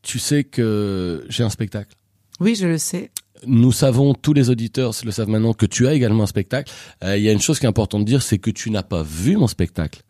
Tu 0.02 0.20
sais 0.20 0.44
que 0.44 1.26
j'ai 1.30 1.44
un 1.44 1.50
spectacle. 1.50 1.96
Oui, 2.40 2.56
je 2.56 2.68
le 2.68 2.78
sais. 2.78 3.12
Nous 3.46 3.72
savons, 3.72 4.14
tous 4.14 4.34
les 4.34 4.50
auditeurs 4.50 4.94
le 5.04 5.12
savent 5.12 5.30
maintenant, 5.30 5.54
que 5.54 5.66
tu 5.66 5.88
as 5.88 5.94
également 5.94 6.24
un 6.24 6.28
spectacle. 6.28 6.72
Euh, 7.04 7.18
Il 7.18 7.24
y 7.24 7.30
a 7.30 7.32
une 7.32 7.42
chose 7.42 7.60
qui 7.60 7.66
est 7.66 7.70
importante 7.70 8.02
de 8.02 8.06
dire, 8.06 8.22
c'est 8.22 8.38
que 8.38 8.52
tu 8.52 8.70
n'as 8.70 8.84
pas 8.84 9.04
vu 9.04 9.36
mon 9.38 9.48
spectacle. 9.48 10.02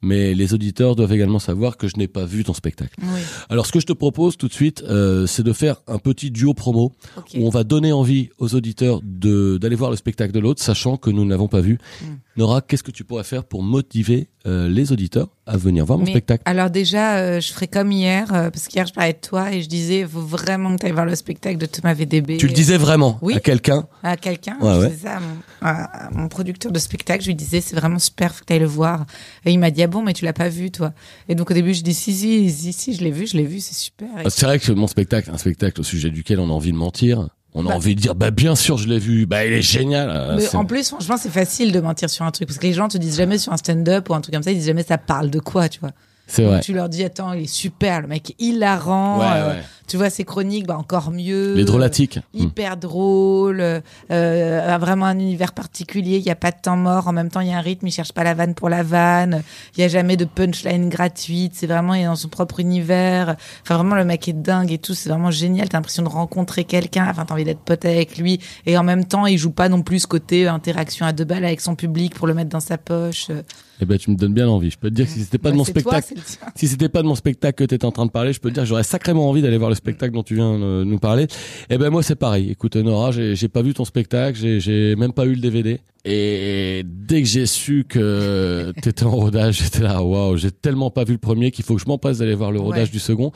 Mais 0.00 0.32
les 0.32 0.54
auditeurs 0.54 0.94
doivent 0.94 1.12
également 1.12 1.40
savoir 1.40 1.76
que 1.76 1.88
je 1.88 1.96
n'ai 1.96 2.06
pas 2.06 2.24
vu 2.24 2.44
ton 2.44 2.54
spectacle. 2.54 2.94
Oui. 3.02 3.20
Alors, 3.48 3.66
ce 3.66 3.72
que 3.72 3.80
je 3.80 3.86
te 3.86 3.92
propose 3.92 4.36
tout 4.36 4.46
de 4.46 4.52
suite, 4.52 4.84
euh, 4.88 5.26
c'est 5.26 5.42
de 5.42 5.52
faire 5.52 5.82
un 5.88 5.98
petit 5.98 6.30
duo 6.30 6.54
promo 6.54 6.92
où 7.34 7.46
on 7.46 7.50
va 7.50 7.64
donner 7.64 7.90
envie 7.90 8.30
aux 8.38 8.54
auditeurs 8.54 9.00
de 9.02 9.58
d'aller 9.58 9.74
voir 9.74 9.90
le 9.90 9.96
spectacle 9.96 10.32
de 10.32 10.38
l'autre, 10.38 10.62
sachant 10.62 10.98
que 10.98 11.10
nous 11.10 11.24
ne 11.24 11.30
l'avons 11.30 11.48
pas 11.48 11.60
vu. 11.60 11.78
Mm. 12.00 12.04
Nora, 12.38 12.60
qu'est-ce 12.60 12.84
que 12.84 12.92
tu 12.92 13.02
pourrais 13.02 13.24
faire 13.24 13.42
pour 13.42 13.64
motiver 13.64 14.28
euh, 14.46 14.68
les 14.68 14.92
auditeurs 14.92 15.26
à 15.44 15.56
venir 15.56 15.84
voir 15.84 15.98
mon 15.98 16.04
Mais 16.04 16.12
spectacle? 16.12 16.44
Alors 16.46 16.70
déjà, 16.70 17.16
euh, 17.16 17.40
je 17.40 17.52
ferai 17.52 17.66
comme 17.66 17.90
hier, 17.90 18.32
euh, 18.32 18.48
parce 18.50 18.68
qu'hier 18.68 18.86
je 18.86 18.92
parlais 18.92 19.12
de 19.12 19.18
toi 19.18 19.52
et 19.52 19.60
je 19.60 19.68
disais, 19.68 20.00
il 20.02 20.06
faut 20.06 20.20
vraiment 20.20 20.76
que 20.76 20.80
tu 20.80 20.86
ailles 20.86 20.92
voir 20.92 21.04
le 21.04 21.16
spectacle 21.16 21.58
de 21.58 21.66
Thomas 21.66 21.94
VDB. 21.94 22.36
Tu 22.36 22.46
le 22.46 22.52
disais 22.52 22.76
vraiment 22.76 23.18
Oui. 23.22 23.34
à 23.34 23.40
quelqu'un? 23.40 23.88
À 24.04 24.16
quelqu'un, 24.16 24.56
Ouais, 24.60 24.72
je 24.72 24.78
ouais. 24.78 24.88
disais 24.90 25.02
ça 25.08 25.16
à 25.16 25.20
mon, 25.20 25.36
à- 25.62 26.06
à 26.06 26.10
mon 26.12 26.28
producteur 26.28 26.70
de 26.70 26.78
spectacle, 26.78 27.22
je 27.24 27.26
lui 27.26 27.34
disais 27.34 27.60
c'est 27.60 27.74
vraiment 27.74 27.98
super, 27.98 28.32
faut 28.32 28.42
que 28.42 28.46
tu 28.46 28.52
ailles 28.52 28.60
le 28.60 28.66
voir. 28.66 29.04
Et 29.44 29.50
il 29.50 29.58
m'a 29.58 29.72
dit 29.72 29.82
ah 29.82 29.88
bon 29.88 30.02
mais 30.02 30.12
tu 30.12 30.24
l'as 30.24 30.32
pas 30.32 30.48
vu 30.48 30.70
toi? 30.70 30.92
Et 31.28 31.34
donc 31.34 31.50
au 31.50 31.54
début 31.54 31.74
je 31.74 31.82
dis 31.82 31.92
si 31.92 32.12
si 32.14 32.50
si 32.52 32.72
si 32.72 32.94
je 32.94 33.02
l'ai 33.02 33.10
vu, 33.10 33.26
je 33.26 33.36
l'ai 33.36 33.46
vu, 33.46 33.58
c'est 33.58 33.74
super. 33.74 34.06
Ah, 34.16 34.30
C'est 34.30 34.46
vrai 34.46 34.60
que 34.60 34.70
mon 34.70 34.86
spectacle, 34.86 35.28
un 35.32 35.38
spectacle 35.38 35.80
au 35.80 35.84
sujet 35.84 36.10
duquel 36.10 36.38
on 36.38 36.48
a 36.50 36.52
envie 36.52 36.70
de 36.70 36.76
mentir. 36.76 37.30
On 37.54 37.64
a 37.66 37.70
Bah. 37.70 37.74
envie 37.76 37.94
de 37.94 38.00
dire, 38.00 38.14
bah 38.14 38.30
bien 38.30 38.54
sûr, 38.54 38.76
je 38.78 38.88
l'ai 38.88 38.98
vu. 38.98 39.26
Bah 39.26 39.44
il 39.46 39.52
est 39.52 39.62
génial. 39.62 40.34
Mais 40.36 40.42
c'est- 40.42 40.56
en 40.56 40.64
plus, 40.64 40.88
franchement, 40.88 41.16
c'est 41.16 41.30
facile 41.30 41.72
de 41.72 41.80
mentir 41.80 42.10
sur 42.10 42.24
un 42.24 42.30
truc 42.30 42.46
parce 42.46 42.58
que 42.58 42.66
les 42.66 42.74
gens 42.74 42.88
te 42.88 42.98
disent 42.98 43.16
jamais 43.16 43.38
sur 43.38 43.52
un 43.52 43.56
stand-up 43.56 44.08
ou 44.10 44.14
un 44.14 44.20
truc 44.20 44.34
comme 44.34 44.42
ça, 44.42 44.50
ils 44.52 44.56
disent 44.58 44.66
jamais 44.66 44.82
ça 44.84 44.98
parle 44.98 45.30
de 45.30 45.40
quoi, 45.40 45.68
tu 45.68 45.80
vois. 45.80 45.90
C'est 46.30 46.42
vrai. 46.44 46.60
tu 46.60 46.74
leur 46.74 46.90
dis 46.90 47.02
attends, 47.04 47.32
il 47.32 47.44
est 47.44 47.46
super, 47.46 48.02
le 48.02 48.06
mec 48.06 48.34
hilarant. 48.38 49.18
Ouais, 49.18 49.24
euh, 49.28 49.50
ouais. 49.54 49.62
Tu 49.88 49.96
vois 49.96 50.10
ses 50.10 50.24
chroniques, 50.24 50.66
bah 50.66 50.76
encore 50.76 51.10
mieux. 51.10 51.54
Les 51.54 51.64
drôlatiques. 51.64 52.18
Hmm. 52.34 52.42
hyper 52.44 52.76
drôle, 52.76 53.60
euh, 53.60 54.74
a 54.74 54.78
vraiment 54.78 55.06
un 55.06 55.18
univers 55.18 55.52
particulier. 55.54 56.18
Il 56.18 56.24
n'y 56.24 56.30
a 56.30 56.36
pas 56.36 56.50
de 56.50 56.58
temps 56.62 56.76
mort. 56.76 57.08
En 57.08 57.12
même 57.12 57.30
temps, 57.30 57.40
il 57.40 57.48
y 57.48 57.52
a 57.52 57.56
un 57.56 57.62
rythme. 57.62 57.86
Il 57.86 57.90
cherche 57.90 58.12
pas 58.12 58.22
la 58.22 58.34
vanne 58.34 58.54
pour 58.54 58.68
la 58.68 58.82
vanne. 58.82 59.42
Il 59.76 59.80
y 59.80 59.84
a 59.84 59.88
jamais 59.88 60.16
de 60.16 60.26
punchline 60.26 60.90
gratuite. 60.90 61.52
C'est 61.54 61.66
vraiment 61.66 61.94
il 61.94 62.02
est 62.02 62.04
dans 62.04 62.16
son 62.16 62.28
propre 62.28 62.60
univers. 62.60 63.36
Enfin, 63.62 63.76
vraiment, 63.76 63.94
le 63.94 64.04
mec 64.04 64.28
est 64.28 64.34
dingue 64.34 64.72
et 64.72 64.78
tout. 64.78 64.94
C'est 64.94 65.08
vraiment 65.08 65.30
génial. 65.30 65.68
T'as 65.68 65.78
l'impression 65.78 66.02
de 66.02 66.08
rencontrer 66.08 66.64
quelqu'un. 66.64 67.06
Enfin, 67.08 67.24
t'as 67.24 67.34
envie 67.34 67.44
d'être 67.44 67.60
pote 67.60 67.84
avec 67.86 68.18
lui. 68.18 68.40
Et 68.66 68.76
en 68.76 68.82
même 68.84 69.06
temps, 69.06 69.26
il 69.26 69.38
joue 69.38 69.52
pas 69.52 69.70
non 69.70 69.80
plus 69.82 70.00
ce 70.00 70.06
côté 70.06 70.46
euh, 70.46 70.52
interaction 70.52 71.06
à 71.06 71.12
deux 71.12 71.24
balles 71.24 71.44
avec 71.46 71.62
son 71.62 71.74
public 71.74 72.14
pour 72.14 72.26
le 72.26 72.34
mettre 72.34 72.50
dans 72.50 72.60
sa 72.60 72.76
poche. 72.76 73.28
Euh, 73.30 73.42
Eh 73.80 73.86
ben 73.86 73.96
tu 73.96 74.10
me 74.10 74.16
donnes 74.16 74.34
bien 74.34 74.48
envie. 74.48 74.70
Je 74.70 74.78
peux 74.78 74.90
te 74.90 74.94
dire 74.94 75.06
que 75.06 75.12
si 75.12 75.20
c'était 75.24 75.38
pas 75.38 75.50
de 75.50 75.54
bah, 75.54 75.58
mon 75.58 75.64
toi, 75.64 75.70
spectacle, 75.70 76.14
tien. 76.14 76.48
si 76.54 76.68
c'était 76.68 76.88
pas 76.88 77.00
de 77.02 77.06
mon 77.06 77.14
spectacle 77.14 77.54
que 77.54 77.64
t'étais 77.64 77.84
en 77.84 77.92
train 77.92 78.06
de 78.06 78.10
parler, 78.10 78.32
je 78.32 78.40
peux 78.40 78.50
te 78.50 78.54
dire 78.54 78.64
que 78.64 78.68
j'aurais 78.68 78.82
sacrément 78.82 79.28
envie 79.28 79.40
d'aller 79.40 79.56
voir 79.56 79.70
le 79.70 79.76
spectacle 79.78 80.12
dont 80.14 80.22
tu 80.22 80.34
viens 80.34 80.58
de 80.58 80.84
nous 80.84 80.98
parler. 80.98 81.26
Eh 81.70 81.78
ben 81.78 81.90
moi 81.90 82.02
c'est 82.02 82.16
pareil. 82.16 82.50
Écoute 82.50 82.76
Nora, 82.76 83.10
j'ai 83.12 83.48
pas 83.48 83.62
vu 83.62 83.72
ton 83.74 83.84
spectacle, 83.84 84.38
j'ai 84.58 84.94
même 84.96 85.12
pas 85.12 85.24
eu 85.24 85.34
le 85.34 85.40
DVD. 85.40 85.80
Et 86.04 86.84
dès 86.86 87.20
que 87.22 87.28
j'ai 87.28 87.44
su 87.44 87.84
que 87.86 88.72
t'étais 88.82 89.04
en 89.04 89.10
rodage, 89.10 89.58
j'étais 89.62 89.82
là, 89.82 90.02
waouh, 90.02 90.36
j'ai 90.36 90.50
tellement 90.52 90.90
pas 90.90 91.04
vu 91.04 91.12
le 91.14 91.18
premier 91.18 91.50
qu'il 91.50 91.64
faut 91.64 91.74
que 91.74 91.82
je 91.82 91.86
m'empresse 91.86 92.18
d'aller 92.18 92.34
voir 92.34 92.50
le 92.52 92.60
rodage 92.60 92.86
Ouais. 92.88 92.92
du 92.92 92.98
second, 93.00 93.32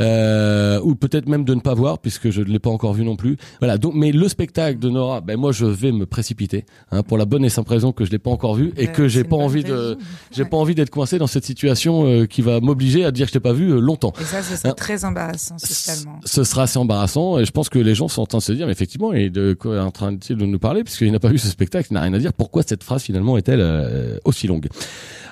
euh, 0.00 0.80
ou 0.82 0.94
peut-être 0.94 1.28
même 1.28 1.44
de 1.44 1.54
ne 1.54 1.60
pas 1.60 1.74
voir 1.74 1.98
puisque 1.98 2.30
je 2.30 2.40
ne 2.40 2.46
l'ai 2.46 2.58
pas 2.60 2.70
encore 2.70 2.94
vu 2.94 3.04
non 3.04 3.16
plus. 3.16 3.36
Voilà. 3.60 3.78
Donc, 3.78 3.94
mais 3.94 4.12
le 4.12 4.28
spectacle 4.28 4.78
de 4.78 4.88
Nora, 4.90 5.20
ben 5.20 5.36
moi 5.36 5.52
je 5.52 5.66
vais 5.66 5.92
me 5.92 6.06
précipiter 6.06 6.64
hein, 6.92 7.02
pour 7.02 7.18
la 7.18 7.24
bonne 7.24 7.44
et 7.44 7.48
simple 7.48 7.70
raison 7.70 7.92
que 7.92 8.04
je 8.04 8.10
l'ai 8.10 8.18
pas 8.18 8.30
encore 8.30 8.54
vu 8.54 8.72
et 8.76 8.86
que 8.88 9.08
j'ai 9.08 9.24
pas 9.24 9.36
envie 9.36 9.64
de, 9.64 9.98
j'ai 10.30 10.42
Ouais. 10.44 10.48
pas 10.48 10.56
envie 10.56 10.74
d'être 10.74 10.90
coincé 10.90 11.18
dans 11.18 11.26
cette 11.26 11.44
situation 11.44 12.06
euh, 12.06 12.26
qui 12.26 12.42
va 12.42 12.60
m'obliger 12.60 13.04
à 13.04 13.10
dire 13.10 13.26
que 13.26 13.30
je 13.30 13.32
t'ai 13.34 13.40
pas 13.40 13.52
vu 13.52 13.70
euh, 13.72 13.80
longtemps. 13.80 14.12
Et 14.20 14.24
ça, 14.24 14.42
ce 14.42 14.56
serait 14.56 14.68
Hein. 14.70 14.74
très 14.76 15.04
embarrassant 15.04 15.56
Ce 16.24 16.44
sera 16.44 16.62
assez 16.62 16.78
embarrassant 16.78 17.38
et 17.38 17.44
je 17.44 17.50
pense 17.50 17.68
que 17.68 17.78
les 17.78 17.94
gens 17.94 18.08
sont 18.08 18.22
en 18.22 18.26
train 18.26 18.38
de 18.38 18.42
se 18.42 18.52
dire, 18.52 18.66
mais 18.66 18.72
effectivement, 18.72 19.12
il 19.12 19.22
est 19.22 19.30
de 19.30 19.54
quoi 19.54 19.76
est 19.76 19.80
en 19.80 19.90
train 19.90 20.12
de 20.12 20.34
nous 20.46 20.58
parler 20.58 20.84
puisqu'il 20.84 21.10
n'a 21.12 21.20
pas 21.20 21.28
vu 21.28 21.38
ce 21.38 21.48
spectacle, 21.48 21.88
il 21.90 21.94
n'a 21.94 22.00
rien 22.02 22.14
à 22.14 22.18
dire. 22.18 22.32
Pourquoi 22.32 22.62
cette 22.62 22.82
phrase 22.84 23.02
finalement 23.02 23.36
est-elle 23.36 23.60
euh, 23.60 24.18
aussi 24.24 24.46
longue? 24.46 24.68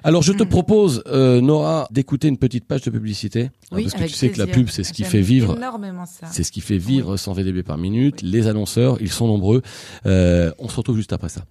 Alors 0.04 0.22
je 0.22 0.32
te 0.32 0.42
Hmm. 0.42 0.48
propose, 0.48 1.02
euh, 1.06 1.40
Nora, 1.40 1.86
d'écouter 1.92 2.26
une 2.28 2.36
petite 2.38 2.64
page 2.66 2.82
de 2.82 2.90
publicité 2.90 3.44
hein, 3.44 3.50
Oui, 3.72 3.84
parce 3.84 3.94
que 4.02 4.08
tu 4.08 4.14
sais 4.14 4.30
que 4.30 4.38
la 4.38 4.46
pub 4.48 4.68
c'est 4.68 4.82
ce 4.84 4.92
qui 4.92 5.04
fait 5.04 5.20
vivre. 5.20 5.56
énormément 5.56 6.06
ça. 6.06 6.26
C'est 6.32 6.42
ce 6.42 6.50
qui 6.52 6.60
fait 6.60 6.78
vivre 6.78 7.16
100 7.16 7.32
VDB 7.34 7.62
par 7.62 7.78
minute. 7.78 8.20
Les 8.22 8.48
annonceurs, 8.48 8.98
ils 9.00 9.10
sont 9.12 9.26
nombreux. 9.28 9.62
Euh, 10.06 10.50
on 10.58 10.68
se 10.68 10.76
retrouve 10.76 10.96
juste 10.96 11.12
après 11.12 11.28
ça. 11.28 11.42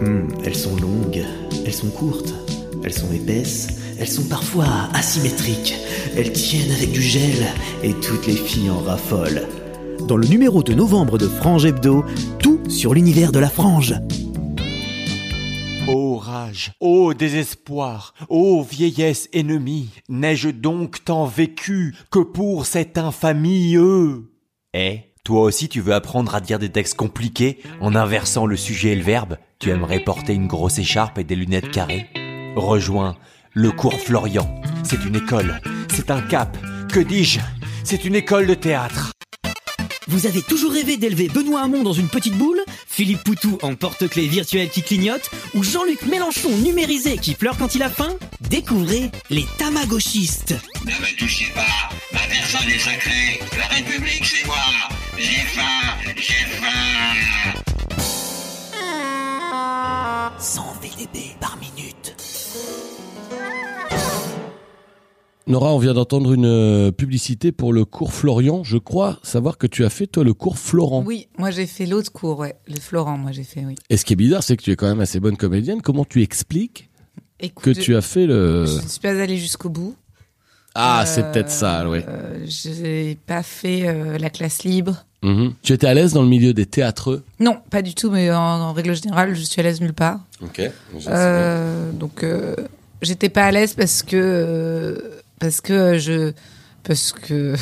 Hmm, 0.00 0.28
elles 0.44 0.54
sont 0.54 0.76
longues, 0.76 1.24
elles 1.66 1.72
sont 1.72 1.90
courtes, 1.90 2.32
elles 2.84 2.92
sont 2.92 3.12
épaisses, 3.12 3.68
elles 3.98 4.08
sont 4.08 4.28
parfois 4.28 4.88
asymétriques, 4.94 5.74
elles 6.16 6.32
tiennent 6.32 6.70
avec 6.70 6.92
du 6.92 7.02
gel 7.02 7.46
et 7.82 7.94
toutes 7.94 8.26
les 8.26 8.36
filles 8.36 8.70
en 8.70 8.78
raffolent. 8.78 9.46
Dans 10.06 10.16
le 10.16 10.26
numéro 10.26 10.62
de 10.62 10.72
novembre 10.72 11.18
de 11.18 11.26
Frange 11.26 11.66
Hebdo, 11.66 12.04
tout 12.38 12.60
sur 12.68 12.94
l'univers 12.94 13.32
de 13.32 13.40
la 13.40 13.50
frange. 13.50 13.94
Ô 15.88 16.16
rage, 16.16 16.72
ô 16.80 17.14
désespoir, 17.14 18.14
ô 18.28 18.62
vieillesse 18.62 19.28
ennemie, 19.32 19.88
n'ai-je 20.08 20.50
donc 20.50 21.04
tant 21.04 21.24
vécu 21.24 21.96
que 22.10 22.18
pour 22.20 22.66
cette 22.66 22.98
infamie 22.98 23.76
Eh, 24.74 25.00
toi 25.24 25.42
aussi 25.42 25.68
tu 25.68 25.80
veux 25.80 25.94
apprendre 25.94 26.34
à 26.34 26.40
dire 26.40 26.58
des 26.58 26.68
textes 26.68 26.96
compliqués 26.96 27.58
en 27.80 27.94
inversant 27.94 28.46
le 28.46 28.56
sujet 28.56 28.90
et 28.90 28.96
le 28.96 29.02
verbe? 29.02 29.38
Tu 29.58 29.70
aimerais 29.70 30.00
porter 30.00 30.34
une 30.34 30.46
grosse 30.46 30.78
écharpe 30.78 31.18
et 31.18 31.24
des 31.24 31.36
lunettes 31.36 31.70
carrées? 31.70 32.06
Rejoins 32.54 33.16
le 33.54 33.70
cours 33.70 34.00
Florian. 34.00 34.60
C'est 34.84 35.04
une 35.04 35.16
école, 35.16 35.60
c'est 35.94 36.10
un 36.10 36.20
cap, 36.20 36.56
que 36.92 37.00
dis-je? 37.00 37.40
C'est 37.84 38.04
une 38.04 38.14
école 38.14 38.46
de 38.46 38.54
théâtre. 38.54 39.12
Vous 40.06 40.26
avez 40.26 40.42
toujours 40.42 40.72
rêvé 40.72 40.96
d'élever 40.96 41.28
Benoît 41.28 41.62
Hamon 41.62 41.82
dans 41.82 41.92
une 41.92 42.08
petite 42.08 42.34
boule? 42.34 42.60
Philippe 42.86 43.22
Poutou 43.24 43.58
en 43.62 43.74
porte-clés 43.74 44.26
virtuel 44.26 44.70
qui 44.70 44.82
clignote 44.82 45.30
Ou 45.54 45.62
Jean-Luc 45.62 46.02
Mélenchon 46.06 46.50
numérisé 46.58 47.18
qui 47.18 47.34
pleure 47.34 47.58
quand 47.58 47.74
il 47.74 47.82
a 47.82 47.90
faim? 47.90 48.16
Découvrez 48.40 49.10
les 49.28 49.44
Tamagotchistes. 49.58 50.56
Ne 50.84 50.90
me 50.90 51.18
touchez 51.18 51.52
pas, 51.54 51.90
ma 52.12 52.20
personne 52.20 52.70
est 52.70 52.78
sacrée, 52.78 53.40
la 53.58 53.66
République 53.66 54.24
c'est 54.24 54.46
moi, 54.46 54.56
j'ai 55.18 55.24
faim, 55.24 56.12
j'ai 56.16 56.22
faim. 56.22 56.57
Nora, 65.48 65.72
on 65.72 65.78
vient 65.78 65.94
d'entendre 65.94 66.34
une 66.34 66.44
euh, 66.44 66.90
publicité 66.92 67.52
pour 67.52 67.72
le 67.72 67.86
cours 67.86 68.12
Florian. 68.12 68.62
Je 68.64 68.76
crois 68.76 69.18
savoir 69.22 69.56
que 69.56 69.66
tu 69.66 69.82
as 69.84 69.88
fait 69.90 70.06
toi 70.06 70.22
le 70.22 70.34
cours 70.34 70.58
Florent. 70.58 71.02
Oui, 71.06 71.28
moi 71.38 71.50
j'ai 71.50 71.66
fait 71.66 71.86
l'autre 71.86 72.12
cours, 72.12 72.38
ouais. 72.40 72.54
Le 72.68 72.78
Florent, 72.78 73.16
moi 73.16 73.32
j'ai 73.32 73.44
fait, 73.44 73.64
oui. 73.64 73.74
Et 73.88 73.96
ce 73.96 74.04
qui 74.04 74.12
est 74.12 74.16
bizarre, 74.16 74.42
c'est 74.42 74.56
que 74.58 74.62
tu 74.62 74.70
es 74.72 74.76
quand 74.76 74.86
même 74.88 75.00
assez 75.00 75.20
bonne 75.20 75.38
comédienne. 75.38 75.80
Comment 75.80 76.04
tu 76.04 76.22
expliques 76.22 76.90
Écoute, 77.40 77.64
que 77.64 77.70
tu 77.70 77.96
as 77.96 78.02
fait 78.02 78.26
le... 78.26 78.66
Je 78.66 78.82
ne 78.82 78.88
suis 78.88 79.00
pas 79.00 79.18
allée 79.20 79.38
jusqu'au 79.38 79.70
bout. 79.70 79.96
Ah, 80.74 81.02
Euh, 81.02 81.04
c'est 81.06 81.22
peut-être 81.32 81.50
ça, 81.50 81.88
oui. 81.88 82.00
Euh, 82.06 82.44
j'ai 82.46 83.16
pas 83.26 83.42
fait 83.42 83.88
euh, 83.88 84.18
la 84.18 84.28
classe 84.28 84.64
libre. 84.64 85.06
Mhm. 85.22 85.54
Tu 85.62 85.72
étais 85.72 85.86
à 85.86 85.94
l'aise 85.94 86.12
dans 86.12 86.22
le 86.22 86.28
milieu 86.28 86.52
des 86.52 86.66
théâtreux? 86.66 87.24
Non, 87.40 87.56
pas 87.70 87.80
du 87.80 87.94
tout, 87.94 88.10
mais 88.10 88.30
en, 88.30 88.36
en 88.38 88.72
règle 88.74 88.94
générale, 88.94 89.34
je 89.34 89.40
suis 89.42 89.60
à 89.60 89.64
l'aise 89.64 89.80
nulle 89.80 89.94
part. 89.94 90.20
Ok. 90.42 90.60
Euh, 91.08 91.90
donc, 91.92 92.22
euh, 92.22 92.54
j'étais 93.00 93.28
pas 93.30 93.46
à 93.46 93.50
l'aise 93.50 93.72
parce 93.74 94.02
que 94.02 94.16
euh, 94.16 94.98
parce 95.38 95.60
que 95.60 95.98
je 95.98 96.32
parce 96.82 97.12
que 97.12 97.54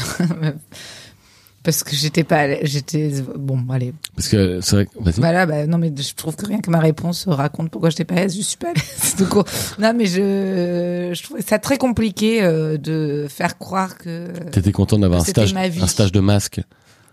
parce 1.62 1.82
que 1.82 1.96
j'étais 1.96 2.24
pas 2.24 2.62
j'étais 2.64 3.10
bon 3.36 3.64
allez. 3.70 3.92
Parce 4.14 4.28
que 4.28 4.60
c'est 4.60 4.76
vrai 4.76 4.86
que... 4.86 4.90
Vas-y. 5.00 5.16
voilà 5.16 5.46
bah 5.46 5.66
non 5.66 5.78
mais 5.78 5.92
je 5.96 6.14
trouve 6.14 6.36
que 6.36 6.46
rien 6.46 6.60
que 6.60 6.70
ma 6.70 6.78
réponse 6.78 7.26
raconte 7.28 7.70
pourquoi 7.70 7.90
j'étais 7.90 8.04
pas 8.04 8.14
à 8.14 8.20
l'aise. 8.20 8.36
Je 8.36 8.42
suis 8.42 8.56
pas 8.56 8.68
à 8.68 8.72
l'aise 8.72 9.16
Donc, 9.18 9.46
non 9.78 9.92
mais 9.94 10.06
je 10.06 11.12
je 11.12 11.22
trouvais 11.22 11.42
ça 11.42 11.58
très 11.58 11.78
compliqué 11.78 12.42
euh, 12.42 12.78
de 12.78 13.26
faire 13.28 13.58
croire 13.58 13.98
que 13.98 14.28
T'étais 14.50 14.72
content 14.72 14.98
d'avoir 14.98 15.20
un 15.20 15.24
stage, 15.24 15.54
un 15.54 15.86
stage 15.86 16.12
de 16.12 16.20
masque 16.20 16.60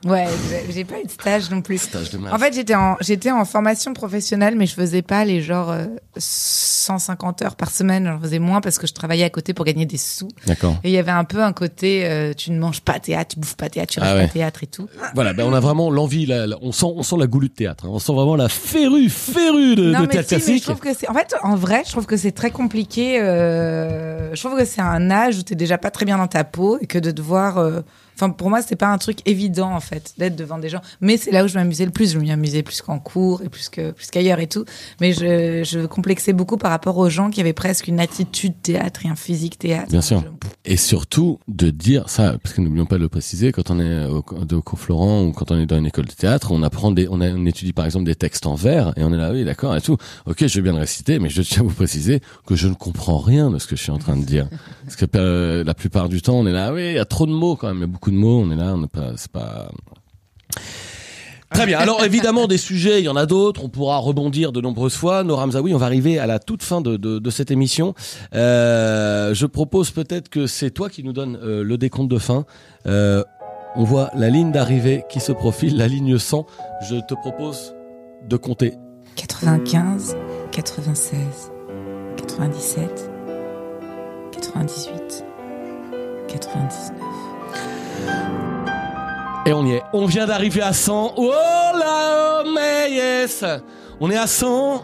Ouais, 0.06 0.26
j'ai- 0.70 0.84
pas 0.84 1.00
eu 1.00 1.06
de 1.06 1.12
stage 1.12 1.50
non 1.50 1.62
plus. 1.62 1.78
Stage 1.78 2.10
de. 2.10 2.18
En 2.30 2.38
fait, 2.38 2.54
j'étais 2.54 2.76
en, 2.76 2.98
j'étais 3.00 3.32
en 3.32 3.46
formation 3.46 3.94
professionnelle, 3.94 4.56
mais 4.58 4.66
je 4.66 4.74
faisais 4.74 5.02
pas 5.02 5.24
les 5.24 5.42
genre 5.42 5.72
euh, 5.72 5.86
150 6.18 7.42
heures 7.42 7.56
par 7.56 7.72
semaine. 7.72 8.06
J'en 8.08 8.20
faisais 8.20 8.40
moins 8.40 8.60
parce 8.62 8.78
que 8.78 8.88
je 8.88 8.94
travaillais 8.94 9.24
à 9.24 9.30
côté 9.30 9.54
pour 9.54 9.64
gagner 9.66 9.86
des 9.86 9.98
sous. 9.98 10.28
D'accord. 10.46 10.76
Et 10.84 10.90
il 10.90 10.94
y 10.94 10.98
avait 10.98 11.12
un 11.12 11.24
peu 11.24 11.42
un 11.42 11.54
côté, 11.54 12.06
euh, 12.06 12.34
tu 12.34 12.52
ne 12.52 12.60
manges 12.60 12.82
pas 12.82 13.00
théâtre, 13.00 13.36
tu 13.36 13.40
bouffes 13.40 13.56
pas 13.56 13.70
théâtre, 13.70 13.94
tu 13.94 14.00
restes 14.00 14.12
Ah 14.14 14.18
ouais. 14.18 14.28
pas 14.28 14.34
théâtre 14.34 14.64
et 14.64 14.68
tout. 14.68 14.88
Voilà, 15.16 15.34
ben 15.34 15.46
on 15.46 15.54
a 15.54 15.60
vraiment 15.60 15.90
l'envie, 15.90 16.26
la- 16.26 16.48
la- 16.48 16.58
on 16.62 16.72
sent, 16.72 16.88
on 16.96 17.04
sent 17.04 17.16
la 17.18 17.28
goulue 17.28 17.50
de 17.50 17.54
théâtre. 17.54 17.86
hein. 17.86 17.90
On 17.92 18.00
sent 18.00 18.14
vraiment 18.14 18.36
la 18.36 18.50
férue, 18.50 19.10
férue 19.10 19.76
de, 19.76 19.92
non, 19.92 20.00
de 20.02 20.06
mais 20.06 20.08
théâtre 20.10 20.28
si, 20.30 20.36
mais 20.36 20.40
je 20.42 20.46
classique. 20.46 20.64
trouve 20.64 20.80
que 20.80 20.94
c'est, 20.94 21.10
en 21.10 21.14
fait, 21.14 21.34
en 21.44 21.56
vrai, 21.56 21.84
je 21.86 21.92
trouve 21.92 22.06
que 22.06 22.18
c'est 22.18 22.32
très 22.32 22.52
compliqué. 22.52 23.20
euh, 23.22 24.34
je 24.36 24.44
trouve 24.44 24.58
que 24.58 24.66
c'est 24.66 24.82
un 24.82 25.10
âge 25.12 25.38
où 25.38 25.44
t'es 25.44 25.56
déjà 25.56 25.78
pas 25.78 25.92
très 25.92 26.06
bien 26.06 26.18
dans 26.18 26.28
ta 26.28 26.44
peau 26.44 26.78
et 26.82 26.88
que 26.88 26.98
de 27.00 27.12
devoir. 27.12 27.58
euh, 27.58 27.82
Enfin, 28.16 28.30
pour 28.30 28.50
moi, 28.50 28.62
c'est 28.62 28.76
pas 28.76 28.88
un 28.92 28.98
truc 28.98 29.20
évident 29.26 29.72
en 29.74 29.80
fait 29.80 30.14
d'être 30.18 30.36
devant 30.36 30.58
des 30.58 30.70
gens. 30.70 30.82
Mais 31.02 31.18
c'est 31.18 31.32
là 31.32 31.44
où 31.44 31.48
je 31.48 31.56
m'amusais 31.56 31.86
le 31.86 31.92
plus. 31.92 32.12
Je 32.14 32.20
m'amusais 32.20 32.64
plus 32.64 32.82
qu'en 32.82 33.00
cours 33.00 33.42
et 33.44 33.50
plus 33.50 33.70
que 33.70 33.92
plus 33.92 34.10
qu'ailleurs 34.12 34.40
et 34.40 34.48
tout. 34.48 34.66
Mais 35.02 35.14
je, 35.14 35.64
je 35.64 35.86
complexais 35.86 36.34
beaucoup 36.34 36.58
par 36.58 36.72
rapport 36.72 36.98
aux 36.98 37.10
gens 37.10 37.30
qui 37.30 37.42
avaient 37.42 37.54
presque 37.54 37.88
une 37.88 38.00
attitude 38.00 38.54
théâtre 38.62 39.06
et 39.06 39.10
un 39.10 39.16
physique 39.16 39.58
théâtre. 39.58 39.90
Bien 39.90 40.02
sûr. 40.02 40.24
Et 40.66 40.78
surtout 40.78 41.40
de 41.48 41.70
dire 41.70 42.10
ça, 42.10 42.36
parce 42.42 42.56
que 42.56 42.62
n'oublions 42.62 42.86
pas 42.86 42.96
de 42.98 43.02
le 43.02 43.10
préciser, 43.10 43.52
quand 43.52 43.70
on 43.70 43.80
est 43.80 44.06
au, 44.06 44.24
de- 44.46 44.58
cours 44.58 44.80
Florent 44.80 45.24
ou 45.24 45.32
quand 45.32 45.52
on 45.52 45.60
est 45.60 45.66
dans 45.66 45.78
une 45.78 45.86
école 45.88 46.06
de 46.06 46.12
théâtre, 46.14 46.52
on 46.52 46.64
apprend 46.64 46.92
des, 46.92 47.08
on, 47.10 47.20
a, 47.22 47.30
on 47.30 47.46
étudie 47.46 47.74
par 47.74 47.86
exemple 47.86 48.06
des 48.06 48.16
textes 48.16 48.46
en 48.46 48.56
vers 48.56 48.94
et 48.98 49.04
on 49.04 49.12
est 49.14 49.18
là, 49.18 49.32
oui, 49.32 49.44
d'accord 49.44 49.76
et 49.76 49.82
tout. 49.82 49.98
Ok, 50.26 50.46
je 50.46 50.56
vais 50.56 50.62
bien 50.62 50.74
le 50.74 50.80
réciter, 50.80 51.20
mais 51.20 51.30
je 51.30 51.42
tiens 51.42 51.62
à 51.62 51.64
vous 51.64 51.74
préciser 51.74 52.22
que 52.46 52.56
je 52.56 52.68
ne 52.68 52.74
comprends 52.74 53.18
rien 53.18 53.50
de 53.50 53.60
ce 53.60 53.68
que 53.68 53.76
je 53.76 53.82
suis 53.82 53.92
en 53.92 53.98
train 53.98 54.16
de 54.16 54.24
dire. 54.24 54.48
Parce 54.86 54.96
que 54.96 55.06
euh, 55.16 55.64
la 55.64 55.74
plupart 55.74 56.10
du 56.10 56.22
temps, 56.22 56.36
on 56.36 56.46
est 56.46 56.52
là, 56.52 56.74
oui, 56.74 56.86
il 56.88 56.94
y 56.94 57.00
a 57.00 57.06
trop 57.06 57.26
de 57.26 57.32
mots 57.32 57.56
quand 57.56 57.74
même, 57.74 57.92
beaucoup 58.04 58.12
de 58.12 58.18
mots, 58.18 58.44
on 58.46 58.52
est 58.52 58.58
là, 58.58 58.74
on 58.74 58.80
n'est 58.80 58.88
pas, 58.88 59.14
c'est 59.16 59.32
pas. 59.32 59.72
Très 61.52 61.66
bien. 61.66 61.80
Alors 61.80 62.04
évidemment 62.04 62.48
des 62.48 62.58
sujets, 62.58 63.00
il 63.00 63.06
y 63.06 63.08
en 63.08 63.16
a 63.16 63.26
d'autres. 63.26 63.64
On 63.64 63.70
pourra 63.70 63.98
rebondir 64.00 64.52
de 64.52 64.60
nombreuses 64.60 64.96
fois. 64.96 65.24
Nora 65.24 65.46
Hamzaoui, 65.46 65.74
on 65.74 65.78
va 65.78 65.86
arriver 65.86 66.20
à 66.20 66.28
la 66.28 66.40
toute 66.40 66.64
fin 66.64 66.82
de 66.82 67.30
cette 67.30 67.50
émission. 67.50 67.94
Euh, 68.36 69.34
je 69.34 69.46
propose 69.46 69.92
peut-être 69.92 70.28
que 70.28 70.48
c'est 70.48 70.72
toi 70.72 70.90
qui 70.90 71.02
nous 71.06 71.14
donne 71.14 71.40
euh, 71.42 71.64
le 71.64 71.78
décompte 71.78 72.12
de 72.12 72.18
fin. 72.18 72.44
Euh, 72.88 73.24
on 73.78 73.86
voit 73.86 74.12
la 74.16 74.30
ligne 74.30 74.52
d'arrivée 74.52 75.06
qui 75.10 75.22
se 75.22 75.32
profile, 75.32 75.78
la 75.78 75.88
ligne 75.88 76.18
100. 76.18 76.46
Je 76.90 76.96
te 77.08 77.14
propose 77.14 77.74
de 78.28 78.36
compter. 78.36 78.74
95, 79.16 80.18
96, 80.52 81.52
97, 82.18 83.10
98, 84.34 85.24
99. 86.28 87.13
Et 89.46 89.54
on 89.54 89.66
y 89.66 89.74
est. 89.74 89.84
On 89.92 90.06
vient 90.06 90.26
d'arriver 90.26 90.62
à 90.62 90.74
100. 90.74 91.14
Oh 91.18 91.32
là, 91.78 92.44
oh, 92.46 92.50
mais 92.56 92.92
yes 92.92 93.44
On 94.00 94.10
est 94.10 94.18
à 94.18 94.28
100. 94.28 94.84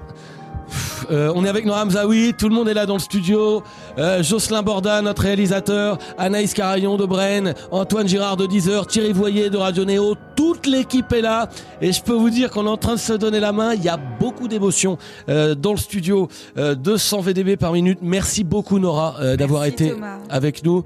Pff, 0.67 1.05
euh, 1.09 1.31
on 1.35 1.45
est 1.45 1.49
avec 1.49 1.65
Nora 1.65 1.83
Hamzaoui, 1.83 2.33
tout 2.37 2.49
le 2.49 2.55
monde 2.55 2.67
est 2.67 2.73
là 2.73 2.85
dans 2.85 2.95
le 2.95 2.99
studio. 2.99 3.63
Euh, 3.97 4.23
Jocelyn 4.23 4.61
Borda, 4.63 5.01
notre 5.01 5.23
réalisateur, 5.23 5.97
Anaïs 6.17 6.53
Carayon 6.53 6.97
de 6.97 7.05
Brenne, 7.05 7.53
Antoine 7.71 8.07
Girard 8.07 8.37
de 8.37 8.45
10h, 8.45 8.87
Thierry 8.87 9.11
Voyer 9.13 9.49
de 9.49 9.57
Radio 9.57 9.83
Néo, 9.85 10.15
toute 10.35 10.65
l'équipe 10.67 11.11
est 11.11 11.21
là. 11.21 11.49
Et 11.81 11.91
je 11.91 12.01
peux 12.01 12.13
vous 12.13 12.29
dire 12.29 12.49
qu'on 12.49 12.65
est 12.65 12.69
en 12.69 12.77
train 12.77 12.93
de 12.95 12.99
se 12.99 13.13
donner 13.13 13.39
la 13.39 13.51
main. 13.51 13.73
Il 13.73 13.83
y 13.83 13.89
a 13.89 13.97
beaucoup 13.97 14.47
d'émotions 14.47 14.97
euh, 15.29 15.55
dans 15.55 15.71
le 15.71 15.77
studio. 15.77 16.27
Euh, 16.57 16.75
200 16.75 17.21
VDB 17.21 17.57
par 17.57 17.73
minute. 17.73 17.99
Merci 18.01 18.43
beaucoup 18.43 18.79
Nora 18.79 19.15
euh, 19.19 19.35
d'avoir 19.35 19.65
été 19.65 19.89
Thomas. 19.91 20.17
avec 20.29 20.63
nous. 20.63 20.83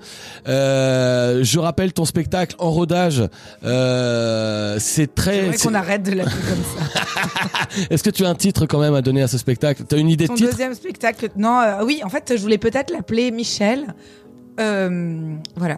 Euh, 0.48 1.44
je 1.44 1.60
rappelle 1.60 1.94
ton 1.94 2.06
spectacle 2.06 2.56
en 2.60 2.72
rodage. 2.72 3.24
Euh, 3.64 4.78
c'est 4.80 5.14
très. 5.14 5.52
Qu'on 5.62 5.74
arrête 5.74 6.04
de 6.04 6.12
l'appeler 6.12 6.36
comme 6.48 6.64
ça. 6.64 7.02
Est-ce 7.90 8.04
que 8.04 8.10
tu 8.10 8.26
as 8.26 8.30
un 8.30 8.36
titre 8.36 8.66
quand 8.66 8.80
même 8.80 8.94
à 8.96 9.02
donner 9.02 9.22
à 9.24 9.28
ce 9.28 9.38
spectacle? 9.38 9.84
T'as 9.88 9.98
une 9.98 10.10
idée 10.10 10.28
de 10.28 10.34
titre? 10.34 10.50
deuxième 10.52 10.74
spectacle. 10.74 11.30
Non, 11.38 11.60
euh, 11.60 11.84
oui, 11.84 12.02
en 12.04 12.10
fait, 12.10 12.34
je 12.36 12.42
voulais 12.42 12.58
peut-être 12.58 12.93
l'appeler 12.94 13.32
Michel. 13.32 13.94
Euh, 14.60 15.36
voilà. 15.56 15.78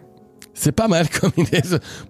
C'est 0.56 0.72
pas 0.72 0.88
mal 0.88 1.06
comme 1.08 1.32
idée. 1.36 1.60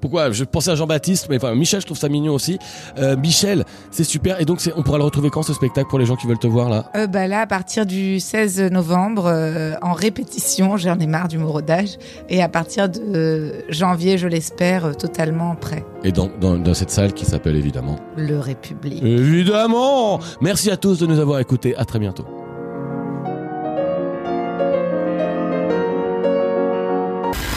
Pourquoi? 0.01 0.31
Je 0.31 0.45
pensais 0.45 0.71
à 0.71 0.77
Jean-Baptiste, 0.77 1.27
mais 1.29 1.37
enfin 1.37 1.55
Michel, 1.55 1.81
je 1.81 1.87
trouve 1.87 1.99
ça 1.99 2.09
mignon 2.09 2.33
aussi. 2.33 2.59
Euh, 2.97 3.17
Michel, 3.17 3.65
c'est 3.91 4.05
super. 4.05 4.41
Et 4.41 4.45
donc, 4.45 4.61
on 4.77 4.83
pourra 4.83 4.99
le 4.99 5.05
retrouver 5.05 5.31
quand 5.31 5.43
ce 5.43 5.53
spectacle 5.53 5.89
pour 5.89 5.99
les 5.99 6.07
gens 6.07 6.17
qui 6.17 6.27
veulent 6.27 6.39
te 6.39 6.47
voir 6.47 6.71
là? 6.71 6.91
Euh, 6.95 7.09
bah 7.09 7.27
là, 7.27 7.41
à 7.41 7.47
partir 7.47 7.85
du 7.85 8.21
16 8.21 8.71
novembre, 8.71 9.27
euh, 9.27 9.75
en 9.83 9.93
répétition, 9.93 10.77
j'en 10.77 10.99
ai 10.99 11.07
marre 11.07 11.29
du 11.29 11.39
mot 11.39 11.51
rodage. 11.51 11.99
Et 12.29 12.41
à 12.41 12.49
partir 12.49 12.89
de 12.89 13.53
janvier, 13.69 14.17
je 14.17 14.29
l'espère, 14.29 14.97
totalement 14.97 15.57
prêt. 15.57 15.85
Et 16.05 16.13
dans, 16.13 16.31
dans, 16.41 16.57
dans 16.57 16.75
cette 16.75 16.91
salle 16.91 17.13
qui 17.13 17.25
s'appelle 17.25 17.57
évidemment. 17.57 17.97
Le 18.17 18.39
République. 18.39 19.03
Évidemment 19.03 20.21
Merci 20.41 20.71
à 20.71 20.77
tous 20.77 21.01
de 21.01 21.07
nous 21.07 21.19
avoir 21.19 21.41
écoutés. 21.41 21.77
À 21.77 21.85
très 21.85 21.99
bientôt. 21.99 22.25